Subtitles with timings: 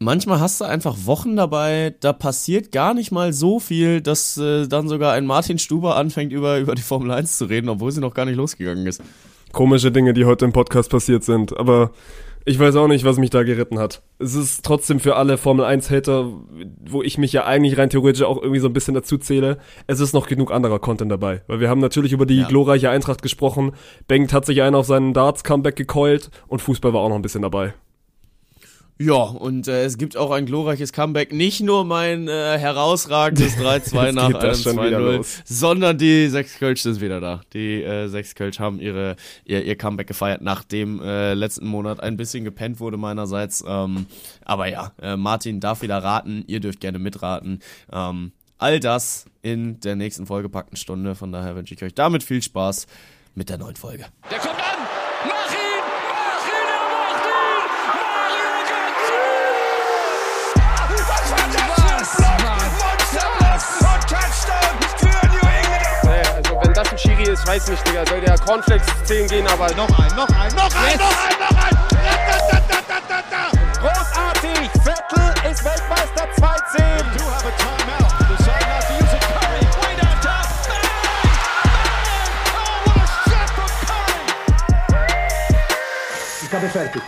[0.00, 4.66] manchmal hast du einfach Wochen dabei, da passiert gar nicht mal so viel, dass äh,
[4.66, 8.00] dann sogar ein Martin Stuber anfängt, über, über die Formel 1 zu reden, obwohl sie
[8.00, 9.00] noch gar nicht losgegangen ist.
[9.52, 11.92] Komische Dinge, die heute im Podcast passiert sind, aber
[12.46, 14.02] ich weiß auch nicht, was mich da geritten hat.
[14.18, 16.32] Es ist trotzdem für alle Formel 1-Hater,
[16.86, 20.00] wo ich mich ja eigentlich rein theoretisch auch irgendwie so ein bisschen dazu zähle, es
[20.00, 21.42] ist noch genug anderer Content dabei.
[21.48, 22.48] Weil wir haben natürlich über die ja.
[22.48, 23.72] glorreiche Eintracht gesprochen,
[24.08, 27.42] Bengt hat sich einen auf seinen Darts-Comeback gekeult und Fußball war auch noch ein bisschen
[27.42, 27.74] dabei.
[29.02, 31.32] Ja, und äh, es gibt auch ein glorreiches Comeback.
[31.32, 37.18] Nicht nur mein äh, herausragendes 3-2 nach einem 2-0, sondern die sechs Kölsch sind wieder
[37.18, 37.40] da.
[37.54, 42.18] Die äh, sechs Kölsch haben ihre, ihr, ihr Comeback gefeiert, nachdem äh, letzten Monat ein
[42.18, 43.64] bisschen gepennt wurde meinerseits.
[43.66, 44.04] Ähm,
[44.44, 46.44] aber ja, äh, Martin darf wieder raten.
[46.46, 47.60] Ihr dürft gerne mitraten.
[47.90, 51.14] Ähm, all das in der nächsten Folge packten Stunde.
[51.14, 52.86] Von daher wünsche ich euch damit viel Spaß
[53.34, 54.04] mit der neuen Folge.
[54.30, 54.89] Der kommt an!
[67.00, 68.04] Schiri ist, weiß nicht, Digga.
[68.06, 69.72] Soll der Cornflakes 10 gehen, aber.
[69.74, 70.98] Noch ein, noch ein, noch ein, yes.
[70.98, 71.80] noch ein, noch ein!
[73.80, 74.70] Großartig!
[74.84, 77.00] Vettel ist Weltmeister 2-10.
[86.42, 87.02] Ich habe fertig.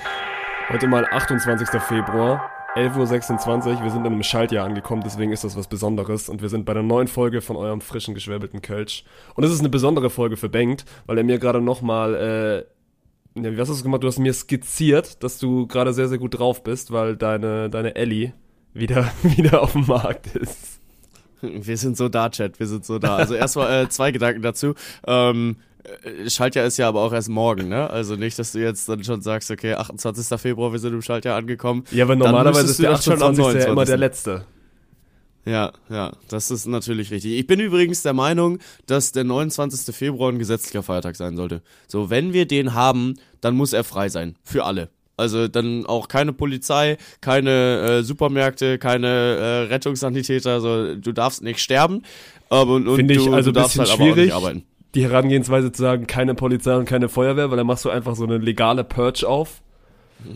[0.69, 1.69] Heute mal 28.
[1.83, 2.62] Februar.
[2.75, 6.49] 11.26 Uhr, wir sind in einem Schaltjahr angekommen, deswegen ist das was Besonderes und wir
[6.49, 9.05] sind bei der neuen Folge von eurem frischen, geschwäbelten Kölsch.
[9.35, 12.65] Und es ist eine besondere Folge für Bengt, weil er mir gerade nochmal, äh,
[13.35, 14.03] wie hast du das gemacht?
[14.03, 17.95] Du hast mir skizziert, dass du gerade sehr, sehr gut drauf bist, weil deine, deine
[17.95, 18.33] Ellie
[18.73, 20.81] wieder, wieder auf dem Markt ist.
[21.43, 23.17] Wir sind so da, Chat, wir sind so da.
[23.17, 24.75] Also erstmal äh, zwei Gedanken dazu.
[25.07, 25.72] Ähm, äh,
[26.29, 27.91] Schaltjahr ist ja aber auch erst morgen, ne?
[27.91, 30.41] Also nicht, dass du jetzt dann schon sagst, okay, 28.
[30.41, 31.85] Februar, wir sind im Schaltjahr angekommen.
[31.91, 33.45] Ja, aber normalerweise ist der 28.
[33.63, 34.45] Ja immer der letzte.
[35.45, 37.33] Ja, ja, das ist natürlich richtig.
[37.33, 39.95] Ich bin übrigens der Meinung, dass der 29.
[39.95, 41.63] Februar ein gesetzlicher Feiertag sein sollte.
[41.89, 44.37] So, wenn wir den haben, dann muss er frei sein.
[44.45, 44.89] Für alle.
[45.17, 50.53] Also dann auch keine Polizei, keine äh, Supermärkte, keine äh, Rettungssanitäter.
[50.53, 52.03] Also du darfst nicht sterben.
[52.49, 54.33] Aber, und, Finde ich du, also du darfst halt schwierig.
[54.33, 57.67] aber auch nicht arbeiten die Herangehensweise zu sagen, keine Polizei und keine Feuerwehr, weil dann
[57.67, 59.63] machst du einfach so eine legale Purge auf.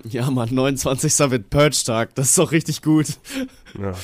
[0.05, 1.31] Ja, Mann, 29.
[1.31, 2.15] wird Purge-Tag.
[2.15, 3.07] Das ist doch richtig gut.
[3.81, 3.93] Ja.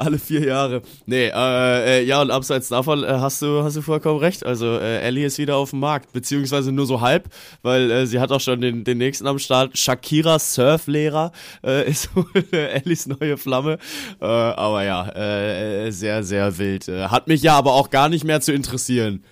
[0.00, 0.80] Alle vier Jahre.
[1.04, 4.46] Nee, äh, äh, ja, und abseits davon äh, hast du hast du vollkommen recht.
[4.46, 7.28] Also äh, Ellie ist wieder auf dem Markt, beziehungsweise nur so halb,
[7.60, 9.76] weil äh, sie hat auch schon den, den nächsten am Start.
[9.76, 12.08] Shakira Surflehrer äh, ist
[12.50, 13.76] äh, Ellies neue Flamme.
[14.22, 16.88] Äh, aber ja, äh, äh, sehr, sehr wild.
[16.88, 19.22] Hat mich ja aber auch gar nicht mehr zu interessieren.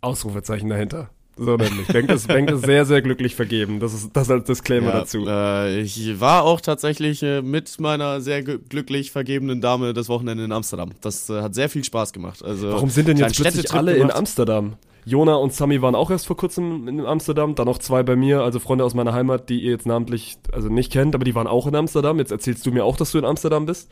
[0.00, 1.10] Ausrufezeichen dahinter.
[1.38, 1.86] So nämlich.
[1.86, 3.78] Bengt ist, Bengt ist sehr, sehr glücklich vergeben.
[3.78, 5.24] Das ist das als Disclaimer ja, dazu.
[5.26, 10.52] Äh, ich war auch tatsächlich äh, mit meiner sehr glücklich vergebenen Dame das Wochenende in
[10.52, 10.90] Amsterdam.
[11.00, 12.44] Das äh, hat sehr viel Spaß gemacht.
[12.44, 14.10] Also, Warum sind denn jetzt plötzlich alle gemacht?
[14.10, 14.76] in Amsterdam?
[15.04, 18.42] Jona und Sami waren auch erst vor kurzem in Amsterdam, dann noch zwei bei mir,
[18.42, 21.46] also Freunde aus meiner Heimat, die ihr jetzt namentlich also nicht kennt, aber die waren
[21.46, 22.18] auch in Amsterdam.
[22.18, 23.90] Jetzt erzählst du mir auch, dass du in Amsterdam bist.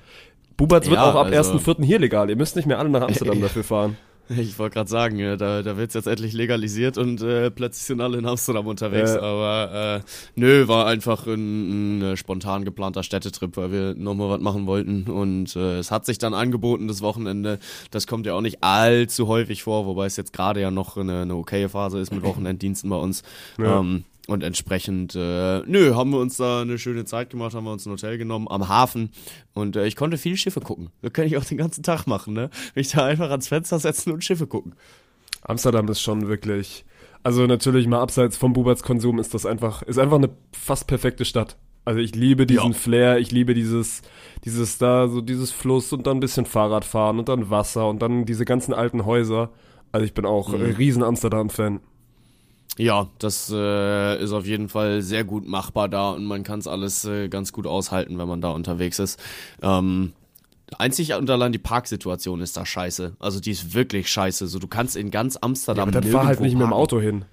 [0.58, 1.84] Bubatz ja, wird auch ab also, 1.4.
[1.84, 2.28] hier legal.
[2.28, 3.96] Ihr müsst nicht mehr alle nach Amsterdam dafür fahren.
[4.36, 8.00] Ich wollte gerade sagen, da, da wird es jetzt endlich legalisiert und äh, plötzlich sind
[8.00, 9.12] alle in Amsterdam unterwegs.
[9.12, 9.18] Äh.
[9.18, 14.40] Aber äh, nö, war einfach ein, ein äh, spontan geplanter Städtetrip, weil wir nochmal was
[14.40, 15.04] machen wollten.
[15.04, 17.58] Und äh, es hat sich dann angeboten, das Wochenende.
[17.90, 21.22] Das kommt ja auch nicht allzu häufig vor, wobei es jetzt gerade ja noch eine,
[21.22, 23.22] eine okaye Phase ist mit Wochenenddiensten bei uns.
[23.58, 23.80] Ja.
[23.80, 27.72] Ähm, und entsprechend, äh, nö, haben wir uns da eine schöne Zeit gemacht, haben wir
[27.72, 29.10] uns ein Hotel genommen am Hafen
[29.54, 30.90] und äh, ich konnte viele Schiffe gucken.
[31.02, 32.50] Das kann ich auch den ganzen Tag machen, ne?
[32.74, 34.74] Mich da einfach ans Fenster setzen und Schiffe gucken.
[35.42, 36.84] Amsterdam ist schon wirklich,
[37.22, 41.24] also natürlich mal abseits vom Buberts Konsum ist das einfach, ist einfach eine fast perfekte
[41.24, 41.56] Stadt.
[41.84, 42.78] Also ich liebe diesen ja.
[42.78, 44.02] Flair, ich liebe dieses,
[44.44, 48.24] dieses da, so dieses Fluss und dann ein bisschen Fahrradfahren und dann Wasser und dann
[48.24, 49.50] diese ganzen alten Häuser.
[49.92, 50.62] Also ich bin auch mhm.
[50.62, 51.78] riesen Amsterdam-Fan.
[52.78, 56.66] Ja, das äh, ist auf jeden Fall sehr gut machbar da und man kann es
[56.66, 59.18] alles äh, ganz gut aushalten, wenn man da unterwegs ist.
[59.62, 60.12] Ähm,
[60.78, 63.16] Einzig und allein die Parksituation ist da scheiße.
[63.20, 64.48] Also die ist wirklich scheiße.
[64.48, 65.90] So, du kannst in ganz Amsterdam.
[65.90, 66.58] Ja, aber dann fahr halt nicht parken.
[66.58, 67.24] mit dem Auto hin.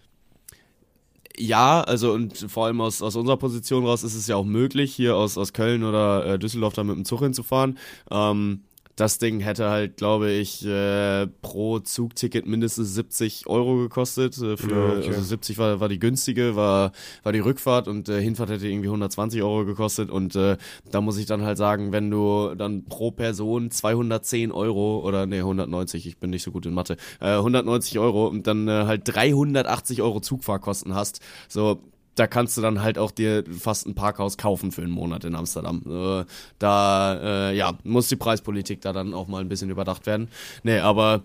[1.35, 4.94] Ja, also und vor allem aus, aus unserer Position raus ist es ja auch möglich,
[4.94, 7.79] hier aus, aus Köln oder äh, Düsseldorf da mit dem Zug hinzufahren.
[8.12, 8.62] Ähm,
[8.95, 14.38] das Ding hätte halt, glaube ich, äh, pro Zugticket mindestens 70 Euro gekostet.
[14.38, 15.07] Äh, für, ja, okay.
[15.07, 16.92] Also 70 war, war die günstige, war,
[17.24, 20.12] war die Rückfahrt und äh, Hinfahrt hätte irgendwie 120 Euro gekostet.
[20.12, 20.57] Und äh,
[20.92, 25.40] da muss ich dann halt sagen, wenn du dann pro Person 210 Euro oder nee,
[25.40, 29.01] 190, ich bin nicht so gut in Mathe, äh, 190 Euro und dann äh, halt
[29.06, 31.81] 380 Euro Zugfahrkosten hast, so
[32.15, 35.36] da kannst du dann halt auch dir fast ein Parkhaus kaufen für einen Monat in
[35.36, 35.81] Amsterdam.
[35.88, 36.25] Äh,
[36.60, 40.30] da, äh, ja, muss die Preispolitik da dann auch mal ein bisschen überdacht werden.
[40.63, 41.24] Nee, aber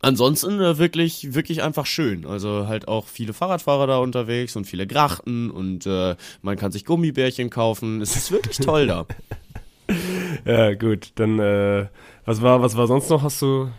[0.00, 2.26] ansonsten äh, wirklich, wirklich einfach schön.
[2.26, 6.84] Also halt auch viele Fahrradfahrer da unterwegs und viele Grachten und äh, man kann sich
[6.84, 8.00] Gummibärchen kaufen.
[8.00, 9.06] Es ist wirklich toll da.
[10.44, 11.12] ja, gut.
[11.16, 11.86] Dann, äh,
[12.24, 13.22] was war, was war sonst noch?
[13.22, 13.70] Hast du,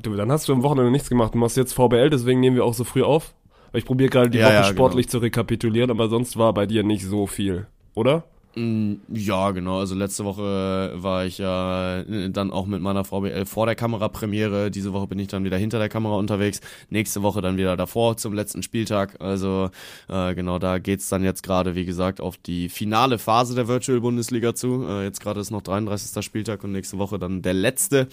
[0.00, 1.34] du, dann hast du am Wochenende nichts gemacht.
[1.34, 3.34] Du machst jetzt VBL, deswegen nehmen wir auch so früh auf.
[3.74, 5.12] Ich probiere gerade die ja, Woche ja, sportlich genau.
[5.12, 8.24] zu rekapitulieren, aber sonst war bei dir nicht so viel, oder?
[8.56, 9.80] Mm, ja, genau.
[9.80, 14.70] Also letzte Woche war ich ja äh, dann auch mit meiner VBL vor der Kamerapremiere.
[14.70, 16.60] Diese Woche bin ich dann wieder hinter der Kamera unterwegs.
[16.88, 19.20] Nächste Woche dann wieder davor zum letzten Spieltag.
[19.20, 19.70] Also
[20.08, 24.00] äh, genau, da geht's dann jetzt gerade, wie gesagt, auf die finale Phase der Virtual
[24.00, 24.86] Bundesliga zu.
[24.88, 26.24] Äh, jetzt gerade ist noch 33.
[26.24, 28.06] Spieltag und nächste Woche dann der letzte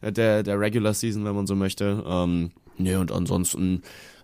[0.00, 2.02] äh, der, der Regular Season, wenn man so möchte.
[2.06, 3.82] Ähm, nee, und ansonsten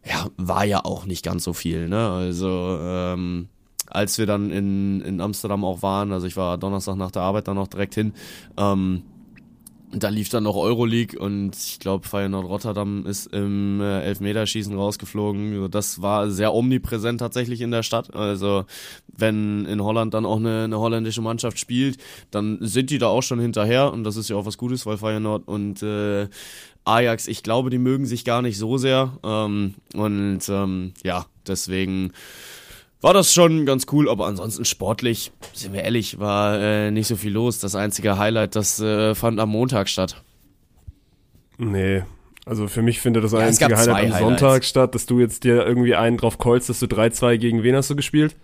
[0.09, 2.09] ja, war ja auch nicht ganz so viel, ne?
[2.09, 3.49] Also, ähm,
[3.87, 7.49] als wir dann in, in Amsterdam auch waren, also ich war Donnerstag nach der Arbeit
[7.49, 8.13] dann noch direkt hin,
[8.57, 9.03] ähm,
[9.93, 15.71] da lief dann noch Euroleague und ich glaube Feyenoord Rotterdam ist im äh, Elfmeterschießen rausgeflogen.
[15.71, 18.15] Das war sehr omnipräsent tatsächlich in der Stadt.
[18.15, 18.67] Also
[19.17, 21.97] wenn in Holland dann auch eine, eine holländische Mannschaft spielt,
[22.31, 24.99] dann sind die da auch schon hinterher und das ist ja auch was Gutes, weil
[24.99, 26.29] Feyenoord und äh,
[26.85, 32.13] Ajax, ich glaube, die mögen sich gar nicht so sehr ähm, und ähm, ja, deswegen
[33.01, 37.17] war das schon ganz cool, aber ansonsten sportlich, sind wir ehrlich, war äh, nicht so
[37.17, 37.61] viel los.
[37.61, 40.23] Das einzige Highlight, das äh, fand am Montag statt.
[41.59, 42.03] Nee,
[42.45, 44.19] also für mich findet das ja, einzige Highlight am Highlights.
[44.19, 47.77] Sonntag statt, dass du jetzt dir irgendwie einen drauf callst, dass du 3-2 gegen wen
[47.77, 48.37] hast du gespielt?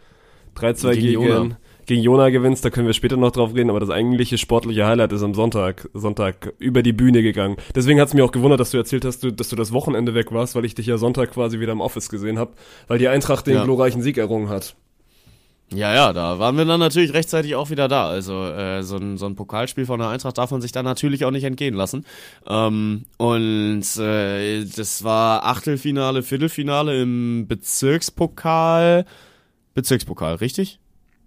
[0.57, 3.91] 3-2 gegen, gegen gegen Jona gewinnst, da können wir später noch drauf reden, aber das
[3.91, 7.57] eigentliche sportliche Highlight ist am Sonntag, Sonntag über die Bühne gegangen.
[7.75, 10.33] Deswegen hat es mir auch gewundert, dass du erzählt hast, dass du das Wochenende weg
[10.33, 12.53] warst, weil ich dich ja Sonntag quasi wieder im Office gesehen habe,
[12.89, 13.65] weil die Eintracht den ja.
[13.65, 14.77] glorreichen Sieg errungen hat.
[15.73, 18.09] Ja, ja, da waren wir dann natürlich rechtzeitig auch wieder da.
[18.09, 21.25] Also äh, so, ein, so ein Pokalspiel von der Eintracht darf man sich dann natürlich
[21.25, 22.05] auch nicht entgehen lassen.
[22.47, 29.05] Ähm, und äh, das war Achtelfinale, Viertelfinale im Bezirkspokal.
[29.75, 30.79] Bezirkspokal, richtig?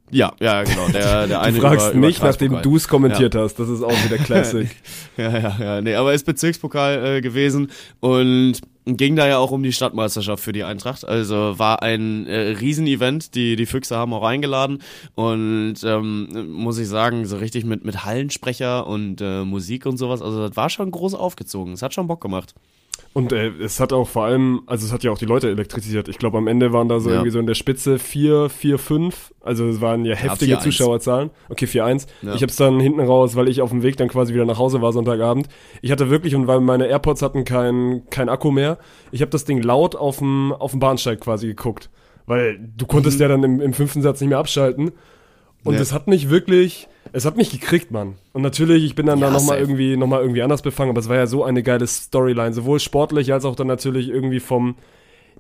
[0.10, 0.88] Ja, ja, genau.
[0.90, 3.42] Der, der eine du fragst über, mich, über nachdem du es kommentiert ja.
[3.42, 3.56] hast.
[3.56, 4.70] Das ist auch wieder Classic.
[5.18, 5.82] ja, ja, ja.
[5.82, 7.70] Nee, aber ist Bezirkspokal äh, gewesen
[8.00, 11.06] und ging da ja auch um die Stadtmeisterschaft für die Eintracht.
[11.06, 13.36] Also war ein äh, Riesenevent.
[13.36, 14.82] Die, die Füchse haben auch eingeladen
[15.16, 20.22] und ähm, muss ich sagen, so richtig mit, mit Hallensprecher und äh, Musik und sowas.
[20.22, 21.74] Also das war schon groß aufgezogen.
[21.74, 22.56] Es hat schon Bock gemacht.
[23.14, 26.08] Und äh, es hat auch vor allem, also es hat ja auch die Leute elektrisiert.
[26.08, 27.16] Ich glaube, am Ende waren da so ja.
[27.16, 29.34] irgendwie so in der Spitze 4, 4, 5.
[29.42, 31.32] Also es waren ja heftige ja, Zuschauerzahlen.
[31.50, 32.08] Okay, 4, 1.
[32.22, 32.36] Ja.
[32.36, 34.60] Ich habe es dann hinten raus, weil ich auf dem Weg dann quasi wieder nach
[34.60, 35.48] Hause war Sonntagabend.
[35.82, 38.78] Ich hatte wirklich, und weil meine AirPods hatten kein, kein Akku mehr,
[39.12, 41.90] ich habe das Ding laut auf dem, auf dem Bahnsteig quasi geguckt.
[42.28, 43.22] Weil du konntest mhm.
[43.22, 44.92] ja dann im, im fünften Satz nicht mehr abschalten.
[45.64, 48.16] Und es hat mich wirklich, es hat mich gekriegt, Mann.
[48.34, 51.00] Und natürlich, ich bin dann ja, da nochmal irgendwie, noch mal irgendwie anders befangen, aber
[51.00, 54.76] es war ja so eine geile Storyline, sowohl sportlich als auch dann natürlich irgendwie vom,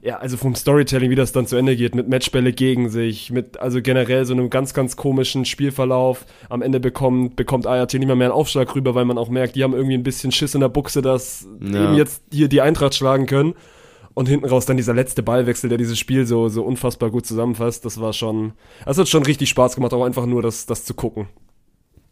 [0.01, 3.59] ja, also vom Storytelling, wie das dann zu Ende geht, mit Matchbälle gegen sich, mit
[3.59, 6.25] also generell so einem ganz, ganz komischen Spielverlauf.
[6.49, 9.55] Am Ende bekommt, bekommt ART nicht mehr, mehr einen Aufschlag rüber, weil man auch merkt,
[9.55, 11.85] die haben irgendwie ein bisschen Schiss in der Buchse, dass ja.
[11.85, 13.53] eben jetzt hier die Eintracht schlagen können.
[14.13, 17.85] Und hinten raus dann dieser letzte Ballwechsel, der dieses Spiel so, so unfassbar gut zusammenfasst,
[17.85, 18.53] das war schon,
[18.83, 21.27] das hat schon richtig Spaß gemacht, auch einfach nur das, das zu gucken.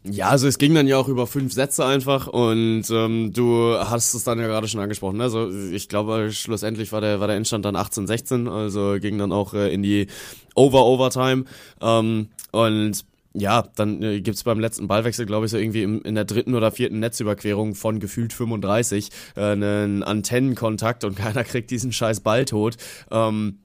[0.08, 4.14] Ja, also es ging dann ja auch über fünf Sätze einfach und ähm, du hast
[4.14, 5.16] es dann ja gerade schon angesprochen.
[5.16, 5.24] Ne?
[5.24, 9.54] Also ich glaube, schlussendlich war der war der Endstand dann 18-16, also ging dann auch
[9.54, 10.06] äh, in die
[10.54, 11.44] Over-Overtime
[11.80, 13.04] ähm, und
[13.38, 16.54] ja, dann äh, gibt's beim letzten Ballwechsel, glaube ich, so irgendwie im, in der dritten
[16.54, 22.44] oder vierten Netzüberquerung von gefühlt 35 äh, einen Antennenkontakt und keiner kriegt diesen scheiß Ball
[22.44, 22.76] tot.
[23.10, 23.58] Ähm,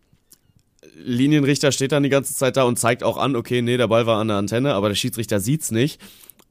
[1.04, 4.06] Linienrichter steht dann die ganze Zeit da und zeigt auch an, okay, nee, der Ball
[4.06, 6.01] war an der Antenne, aber der Schiedsrichter sieht's nicht.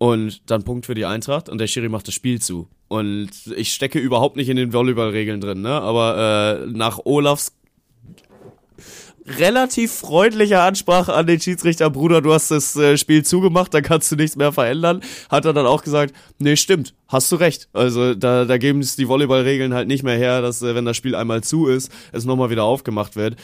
[0.03, 2.69] Und dann Punkt für die Eintracht und der Schiri macht das Spiel zu.
[2.89, 5.73] Und ich stecke überhaupt nicht in den Volleyballregeln drin, ne?
[5.73, 7.53] Aber äh, nach Olafs
[9.27, 14.11] relativ freundliche Ansprache an den Schiedsrichter, Bruder, du hast das äh, Spiel zugemacht, da kannst
[14.11, 17.69] du nichts mehr verändern, hat er dann auch gesagt, nee, stimmt, hast du recht.
[17.75, 20.97] Also da, da geben es die Volleyballregeln halt nicht mehr her, dass äh, wenn das
[20.97, 23.37] Spiel einmal zu ist, es nochmal wieder aufgemacht wird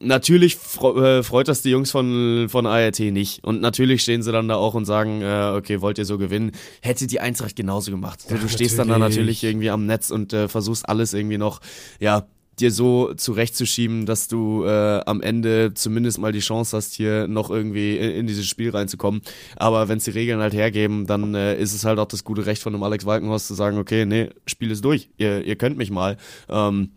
[0.00, 3.44] natürlich äh, freut das die Jungs von, von ART nicht.
[3.44, 6.52] Und natürlich stehen sie dann da auch und sagen, äh, okay, wollt ihr so gewinnen?
[6.80, 8.22] Hätte die Eintracht genauso gemacht.
[8.22, 11.60] So, du stehst dann da natürlich irgendwie am Netz und äh, versuchst alles irgendwie noch,
[12.00, 12.26] ja,
[12.60, 17.50] dir so zurechtzuschieben, dass du äh, am Ende zumindest mal die Chance hast, hier noch
[17.50, 19.22] irgendwie in, in dieses Spiel reinzukommen.
[19.56, 22.46] Aber wenn es die Regeln halt hergeben, dann äh, ist es halt auch das gute
[22.46, 25.76] Recht von dem Alex Walkenhorst zu sagen, okay, nee, Spiel ist durch, ihr, ihr könnt
[25.76, 26.16] mich mal.
[26.48, 26.90] Ähm,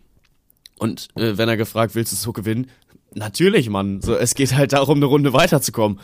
[0.78, 2.68] und äh, wenn er gefragt, willst du so gewinnen?
[3.14, 4.00] Natürlich, Mann.
[4.00, 6.00] So, es geht halt darum, eine Runde weiterzukommen.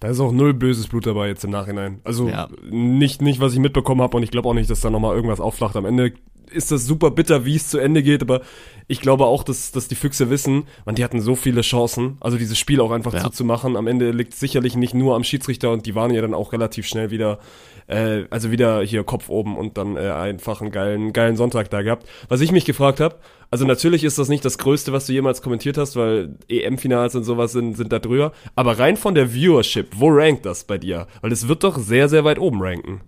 [0.00, 2.00] Da ist auch null böses Blut dabei jetzt im Nachhinein.
[2.04, 2.48] Also ja.
[2.70, 5.40] nicht, nicht, was ich mitbekommen habe und ich glaube auch nicht, dass da nochmal irgendwas
[5.40, 5.76] aufflacht.
[5.76, 6.12] Am Ende
[6.50, 8.42] ist das super bitter, wie es zu Ende geht, aber
[8.86, 12.36] ich glaube auch, dass, dass die Füchse wissen, man, die hatten so viele Chancen, also
[12.36, 13.22] dieses Spiel auch einfach ja.
[13.22, 13.76] zuzumachen.
[13.76, 16.86] Am Ende liegt sicherlich nicht nur am Schiedsrichter und die waren ja dann auch relativ
[16.86, 17.38] schnell wieder,
[17.86, 21.82] äh, also wieder hier Kopf oben und dann äh, einfach einen geilen, geilen Sonntag da
[21.82, 22.08] gehabt.
[22.28, 23.16] Was ich mich gefragt habe,
[23.50, 27.24] also natürlich ist das nicht das Größte, was du jemals kommentiert hast, weil EM-Finals und
[27.24, 28.32] sowas sind, sind da drüber.
[28.56, 31.06] Aber rein von der Viewership, wo rankt das bei dir?
[31.20, 33.00] Weil es wird doch sehr, sehr weit oben ranken.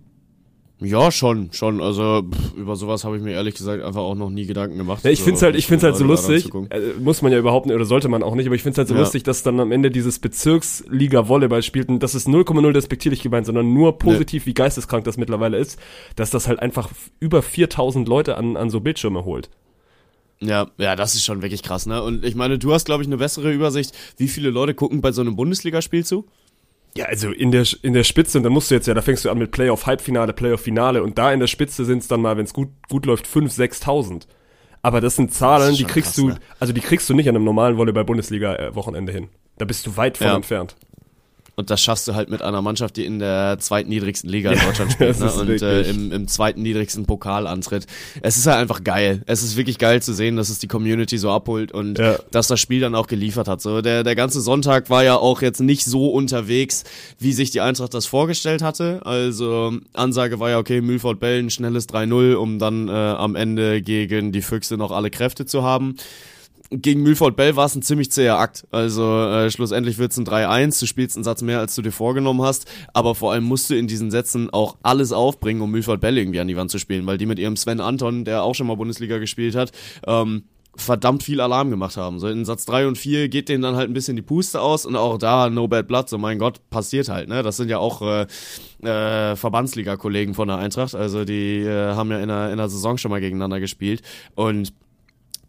[0.79, 1.81] Ja, schon, schon.
[1.81, 5.03] Also pff, über sowas habe ich mir ehrlich gesagt einfach auch noch nie Gedanken gemacht.
[5.03, 6.49] Ja, ich finde es halt, ich find's halt so lustig.
[6.69, 8.45] Äh, muss man ja überhaupt nicht oder sollte man auch nicht.
[8.45, 8.99] Aber ich finde es halt so ja.
[8.99, 13.47] lustig, dass dann am Ende dieses Bezirksliga Volleyball spielt und das ist 0,0 despektierlich gemeint,
[13.47, 14.51] sondern nur positiv, nee.
[14.51, 15.79] wie geisteskrank das mittlerweile ist,
[16.15, 19.49] dass das halt einfach über 4000 Leute an, an so Bildschirme holt.
[20.39, 22.03] Ja, ja, das ist schon wirklich krass, ne?
[22.03, 25.11] Und ich meine, du hast, glaube ich, eine bessere Übersicht, wie viele Leute gucken bei
[25.11, 26.25] so einem Bundesligaspiel zu?
[26.97, 29.23] Ja, also in der, in der Spitze, und dann musst du jetzt ja, da fängst
[29.23, 32.21] du an mit Playoff, Halbfinale, Playoff, Finale und da in der Spitze sind es dann
[32.21, 34.27] mal, wenn es gut, gut läuft, 5.000, 6.000.
[34.81, 36.39] Aber das sind Zahlen, das die kriegst krass, du, ne?
[36.59, 39.29] also die kriegst du nicht an einem normalen Volleyball-Bundesliga-Wochenende hin.
[39.57, 40.35] Da bist du weit von ja.
[40.35, 40.75] entfernt.
[41.59, 44.91] Und das schaffst du halt mit einer Mannschaft, die in der zweitniedrigsten Liga in Deutschland
[44.93, 45.33] spielt ne?
[45.33, 47.87] und äh, im, im zweiten niedrigsten Pokal antritt.
[48.21, 49.23] Es ist halt einfach geil.
[49.25, 52.19] Es ist wirklich geil zu sehen, dass es die Community so abholt und ja.
[52.29, 53.61] dass das Spiel dann auch geliefert hat.
[53.61, 56.83] So der, der ganze Sonntag war ja auch jetzt nicht so unterwegs,
[57.17, 59.01] wie sich die Eintracht das vorgestellt hatte.
[59.03, 64.31] Also Ansage war ja, okay, Mühlfort Bellen, schnelles 3-0, um dann äh, am Ende gegen
[64.31, 65.95] die Füchse noch alle Kräfte zu haben
[66.69, 68.67] gegen Milford Bell war es ein ziemlich zäher Akt.
[68.71, 71.91] Also äh, schlussendlich wird es ein 3-1, du spielst einen Satz mehr, als du dir
[71.91, 76.01] vorgenommen hast, aber vor allem musst du in diesen Sätzen auch alles aufbringen, um Milford
[76.01, 78.55] Bell irgendwie an die Wand zu spielen, weil die mit ihrem Sven Anton, der auch
[78.55, 79.71] schon mal Bundesliga gespielt hat,
[80.05, 80.43] ähm,
[80.75, 82.19] verdammt viel Alarm gemacht haben.
[82.19, 84.85] So in Satz 3 und 4 geht denen dann halt ein bisschen die Puste aus
[84.85, 87.43] und auch da No Bad Blood, so mein Gott, passiert halt, ne?
[87.43, 88.27] Das sind ja auch äh,
[88.83, 92.97] äh, Verbandsliga-Kollegen von der Eintracht, also die äh, haben ja in der, in der Saison
[92.97, 94.01] schon mal gegeneinander gespielt
[94.35, 94.71] und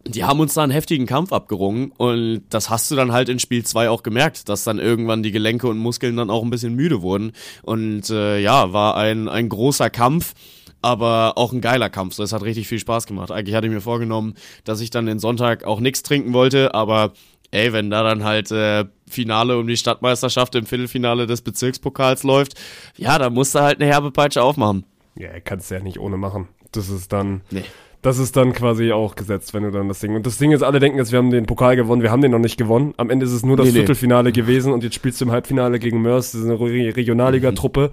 [0.07, 3.39] die haben uns da einen heftigen Kampf abgerungen und das hast du dann halt in
[3.39, 6.75] Spiel 2 auch gemerkt, dass dann irgendwann die Gelenke und Muskeln dann auch ein bisschen
[6.75, 10.35] müde wurden und äh, ja, war ein, ein großer Kampf,
[10.81, 13.31] aber auch ein geiler Kampf, so es hat richtig viel Spaß gemacht.
[13.31, 17.13] Eigentlich hatte ich mir vorgenommen, dass ich dann den Sonntag auch nichts trinken wollte, aber
[17.51, 22.55] ey, wenn da dann halt äh, Finale um die Stadtmeisterschaft im Viertelfinale des Bezirkspokals läuft,
[22.97, 24.85] ja, da musst du halt eine herbe Peitsche aufmachen.
[25.17, 26.49] Ja, kannst du ja nicht ohne machen.
[26.71, 27.41] Das ist dann...
[27.51, 27.65] Nee
[28.03, 30.15] das ist dann quasi auch gesetzt, wenn du dann das Ding.
[30.15, 32.31] Und das Ding ist, alle denken jetzt, wir haben den Pokal gewonnen, wir haben den
[32.31, 32.95] noch nicht gewonnen.
[32.97, 34.33] Am Ende ist es nur das nee, Viertelfinale nee.
[34.33, 37.91] gewesen und jetzt spielst du im Halbfinale gegen Mörs, das ist eine Regionalliga-Truppe.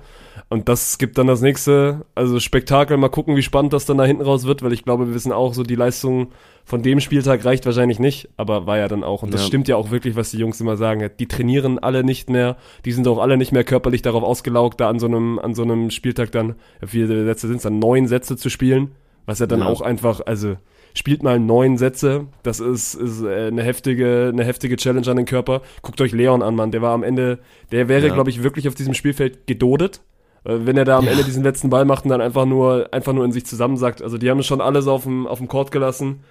[0.50, 4.06] Und das gibt dann das nächste, also Spektakel, mal gucken, wie spannend das dann da
[4.06, 6.28] hinten raus wird, weil ich glaube, wir wissen auch, so die Leistung
[6.66, 9.24] von dem Spieltag reicht wahrscheinlich nicht, aber war ja dann auch.
[9.24, 9.48] Und das ja.
[9.48, 11.10] stimmt ja auch wirklich, was die Jungs immer sagen.
[11.18, 14.88] Die trainieren alle nicht mehr, die sind auch alle nicht mehr körperlich darauf ausgelaugt, da
[14.88, 18.08] an so einem, an so einem Spieltag dann, wie viele Sätze sind es dann, neun
[18.08, 18.92] Sätze zu spielen
[19.26, 19.66] was ja dann ja.
[19.66, 20.58] auch einfach, also
[20.94, 22.28] spielt mal neun Sätze.
[22.44, 25.62] Das ist, ist äh, eine heftige, eine heftige Challenge an den Körper.
[25.82, 26.72] Guckt euch Leon an, Mann.
[26.72, 27.40] Der war am Ende,
[27.72, 28.14] der wäre, ja.
[28.14, 30.02] glaube ich, wirklich auf diesem Spielfeld gedodet.
[30.46, 31.12] Äh, wenn er da am ja.
[31.12, 34.02] Ende diesen letzten Ball macht und dann einfach nur, einfach nur in sich zusammensackt.
[34.02, 36.24] Also die haben schon alles auf dem, auf dem Court gelassen.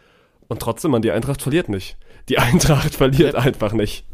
[0.49, 1.97] Und trotzdem, man, die Eintracht verliert nicht.
[2.29, 4.07] Die Eintracht verliert einfach nicht.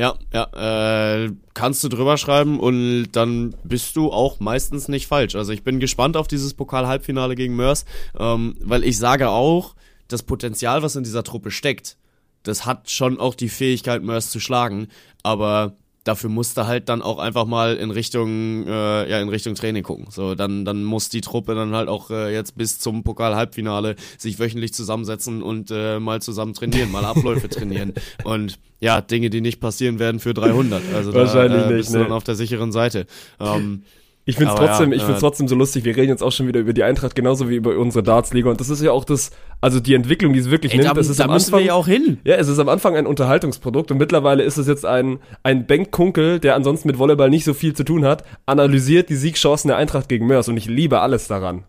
[0.00, 5.34] Ja, ja, äh, kannst du drüber schreiben und dann bist du auch meistens nicht falsch.
[5.34, 7.84] Also ich bin gespannt auf dieses Pokal-Halbfinale gegen Mörs,
[8.18, 9.74] ähm, weil ich sage auch,
[10.08, 11.98] das Potenzial, was in dieser Truppe steckt,
[12.44, 14.88] das hat schon auch die Fähigkeit, Mörs zu schlagen,
[15.22, 15.74] aber
[16.10, 19.84] dafür musst du halt dann auch einfach mal in Richtung äh, ja in Richtung Training
[19.84, 20.06] gucken.
[20.10, 23.94] So dann dann muss die Truppe dann halt auch äh, jetzt bis zum Pokal Halbfinale
[24.18, 29.40] sich wöchentlich zusammensetzen und äh, mal zusammen trainieren, mal Abläufe trainieren und ja Dinge, die
[29.40, 30.82] nicht passieren werden für 300.
[30.94, 33.06] Also Wahrscheinlich da äh, bist du dann auf der sicheren Seite.
[33.38, 33.84] Ähm,
[34.30, 35.84] ich finde es trotzdem, ja, ich find's äh, trotzdem so lustig.
[35.84, 38.50] Wir reden jetzt auch schon wieder über die Eintracht, genauso wie über unsere Dartsliga.
[38.50, 40.90] Und das ist ja auch das, also die Entwicklung, die es wirklich ey, nimmt.
[40.90, 42.18] Da, das ist da am müssen Anfang, wir ja auch hin.
[42.24, 46.40] Ja, es ist am Anfang ein Unterhaltungsprodukt und mittlerweile ist es jetzt ein, ein Bankkunkel,
[46.40, 50.08] der ansonsten mit Volleyball nicht so viel zu tun hat, analysiert die Siegchancen der Eintracht
[50.08, 51.64] gegen Mörs und ich liebe alles daran.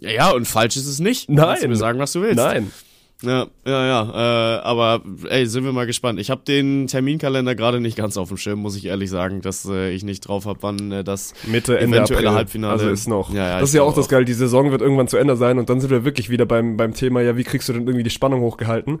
[0.00, 1.28] Ja, ja, und falsch ist es nicht.
[1.28, 1.44] Nein.
[1.44, 2.36] Kannst du mir sagen, was du willst.
[2.36, 2.70] Nein.
[3.22, 4.56] Ja, ja, ja.
[4.56, 6.18] Äh, aber ey, sind wir mal gespannt.
[6.18, 9.66] Ich habe den Terminkalender gerade nicht ganz auf dem Schirm, muss ich ehrlich sagen, dass
[9.66, 12.38] äh, ich nicht drauf habe, wann äh, das Mitte Ende eventuelle April.
[12.38, 13.32] Halbfinale also ist noch.
[13.32, 14.24] Ja, ja, das ist ja auch das geil.
[14.24, 16.94] Die Saison wird irgendwann zu Ende sein und dann sind wir wirklich wieder beim beim
[16.94, 17.20] Thema.
[17.20, 19.00] Ja, wie kriegst du denn irgendwie die Spannung hochgehalten?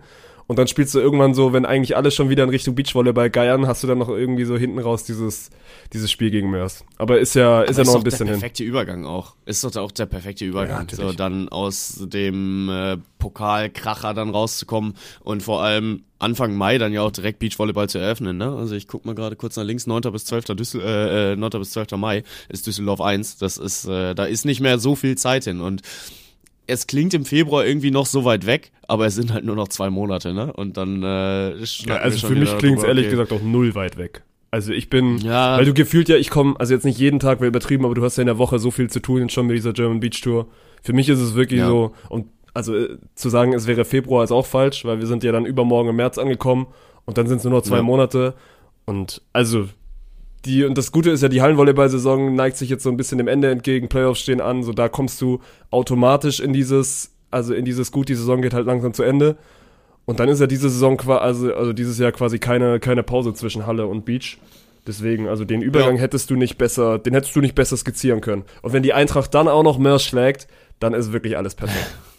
[0.50, 3.68] Und dann spielst du irgendwann so, wenn eigentlich alles schon wieder in Richtung Beachvolleyball geiern,
[3.68, 5.48] hast du dann noch irgendwie so hinten raus dieses,
[5.92, 6.84] dieses Spiel gegen Mörs.
[6.98, 8.34] Aber ist ja, ist ja noch ein bisschen hin.
[8.34, 9.36] Ist doch der perfekte Übergang auch.
[9.46, 10.88] Ist doch auch der perfekte Übergang.
[10.90, 16.92] Ja, so dann aus dem äh, Pokalkracher dann rauszukommen und vor allem Anfang Mai dann
[16.92, 18.36] ja auch direkt Beachvolleyball zu eröffnen.
[18.36, 18.52] Ne?
[18.52, 20.02] Also ich guck mal gerade kurz nach links, 9.
[20.10, 20.46] bis 12.
[20.56, 21.48] Düssel äh, 9.
[21.48, 21.92] Äh, bis 12.
[21.92, 23.38] Mai ist Düsseldorf 1.
[23.38, 25.82] Das ist, äh, da ist nicht mehr so viel Zeit hin und
[26.70, 29.68] es klingt im Februar irgendwie noch so weit weg, aber es sind halt nur noch
[29.68, 30.52] zwei Monate, ne?
[30.52, 33.10] Und dann äh, ja, Also für mich klingt es ehrlich okay.
[33.10, 34.22] gesagt auch null weit weg.
[34.52, 35.58] Also ich bin, ja.
[35.58, 38.02] weil du gefühlt ja, ich komme, also jetzt nicht jeden Tag, wäre übertrieben, aber du
[38.02, 40.48] hast ja in der Woche so viel zu tun schon mit dieser German Beach Tour.
[40.82, 41.68] Für mich ist es wirklich ja.
[41.68, 45.22] so, und also äh, zu sagen, es wäre Februar ist auch falsch, weil wir sind
[45.22, 46.66] ja dann übermorgen im März angekommen
[47.04, 47.82] und dann sind es nur noch zwei ja.
[47.82, 48.34] Monate.
[48.86, 49.68] Und also
[50.44, 53.28] die, und das Gute ist ja, die Hallenvolleyball-Saison neigt sich jetzt so ein bisschen dem
[53.28, 57.92] Ende entgegen, Playoffs stehen an, so da kommst du automatisch in dieses, also in dieses
[57.92, 59.36] Gut, die Saison geht halt langsam zu Ende.
[60.06, 63.34] Und dann ist ja diese Saison quasi, also, also dieses Jahr quasi keine, keine Pause
[63.34, 64.38] zwischen Halle und Beach.
[64.86, 66.00] Deswegen, also den Übergang ja.
[66.00, 68.44] hättest du nicht besser, den hättest du nicht besser skizzieren können.
[68.62, 71.94] Und wenn die Eintracht dann auch noch mehr schlägt, dann ist wirklich alles perfekt.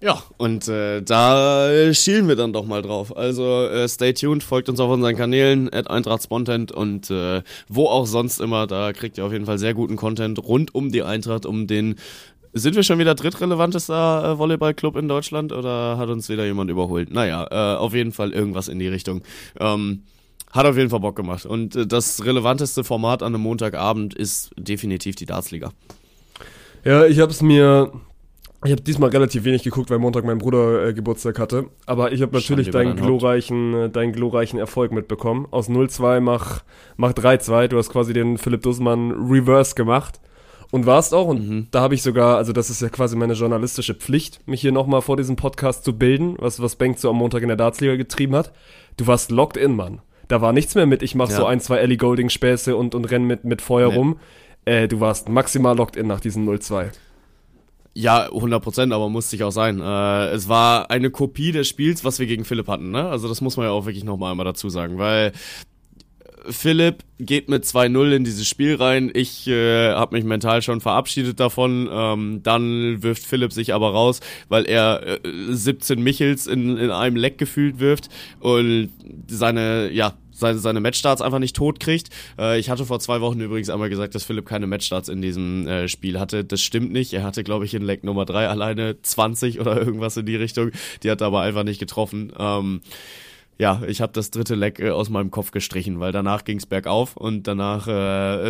[0.00, 3.16] Ja, und äh, da schielen wir dann doch mal drauf.
[3.16, 7.86] Also äh, stay tuned, folgt uns auf unseren Kanälen, at Eintracht Spontent und äh, wo
[7.86, 11.02] auch sonst immer, da kriegt ihr auf jeden Fall sehr guten Content rund um die
[11.02, 11.96] Eintracht, um den
[12.52, 17.12] sind wir schon wieder drittrelevantester äh, Volleyballclub in Deutschland oder hat uns wieder jemand überholt?
[17.12, 19.22] Naja, äh, auf jeden Fall irgendwas in die Richtung.
[19.60, 20.04] Ähm,
[20.50, 21.44] hat auf jeden Fall Bock gemacht.
[21.44, 25.72] Und äh, das relevanteste Format an einem Montagabend ist definitiv die Dartsliga.
[26.84, 27.92] Ja, ich habe es mir
[28.64, 31.66] ich habe diesmal relativ wenig geguckt, weil Montag mein Bruder äh, Geburtstag hatte.
[31.86, 35.46] Aber ich habe natürlich deinen glorreichen, äh, deinen glorreichen Erfolg mitbekommen.
[35.52, 36.64] Aus 0-2 mach,
[36.96, 37.68] mach 3-2.
[37.68, 40.20] Du hast quasi den Philipp Dussmann Reverse gemacht.
[40.70, 41.28] Und warst auch.
[41.28, 41.66] Und mhm.
[41.70, 45.00] da habe ich sogar, also das ist ja quasi meine journalistische Pflicht, mich hier nochmal
[45.02, 48.34] vor diesem Podcast zu bilden, was, was Bank so am Montag in der Dartsliga getrieben
[48.34, 48.52] hat.
[48.96, 50.02] Du warst locked in, Mann.
[50.26, 51.36] Da war nichts mehr mit, ich mach ja.
[51.36, 53.94] so ein, zwei Ellie Golding Späße und, und renn mit, mit Feuer nee.
[53.94, 54.18] rum.
[54.66, 56.90] Äh, du warst maximal locked in nach diesem 0-2.
[58.00, 59.80] Ja, 100 Prozent, aber musste ich auch sein.
[59.80, 62.92] Äh, es war eine Kopie des Spiels, was wir gegen Philipp hatten.
[62.92, 63.08] Ne?
[63.08, 65.32] Also das muss man ja auch wirklich nochmal einmal dazu sagen, weil
[66.48, 69.10] Philipp geht mit 2-0 in dieses Spiel rein.
[69.12, 71.88] Ich äh, habe mich mental schon verabschiedet davon.
[71.90, 77.16] Ähm, dann wirft Philipp sich aber raus, weil er äh, 17 Michels in, in einem
[77.16, 78.90] Leck gefühlt wirft und
[79.26, 82.10] seine, ja, seine, seine Matchstarts einfach nicht tot kriegt.
[82.38, 85.66] Äh, ich hatte vor zwei Wochen übrigens einmal gesagt, dass Philipp keine Matchstarts in diesem
[85.66, 86.44] äh, Spiel hatte.
[86.44, 87.12] Das stimmt nicht.
[87.12, 90.70] Er hatte, glaube ich, in Leg Nummer 3 alleine 20 oder irgendwas in die Richtung.
[91.02, 92.32] Die hat er aber einfach nicht getroffen.
[92.38, 92.80] Ähm,
[93.58, 97.16] ja, ich habe das dritte Leck äh, aus meinem Kopf gestrichen, weil danach ging's bergauf
[97.16, 97.92] und danach äh,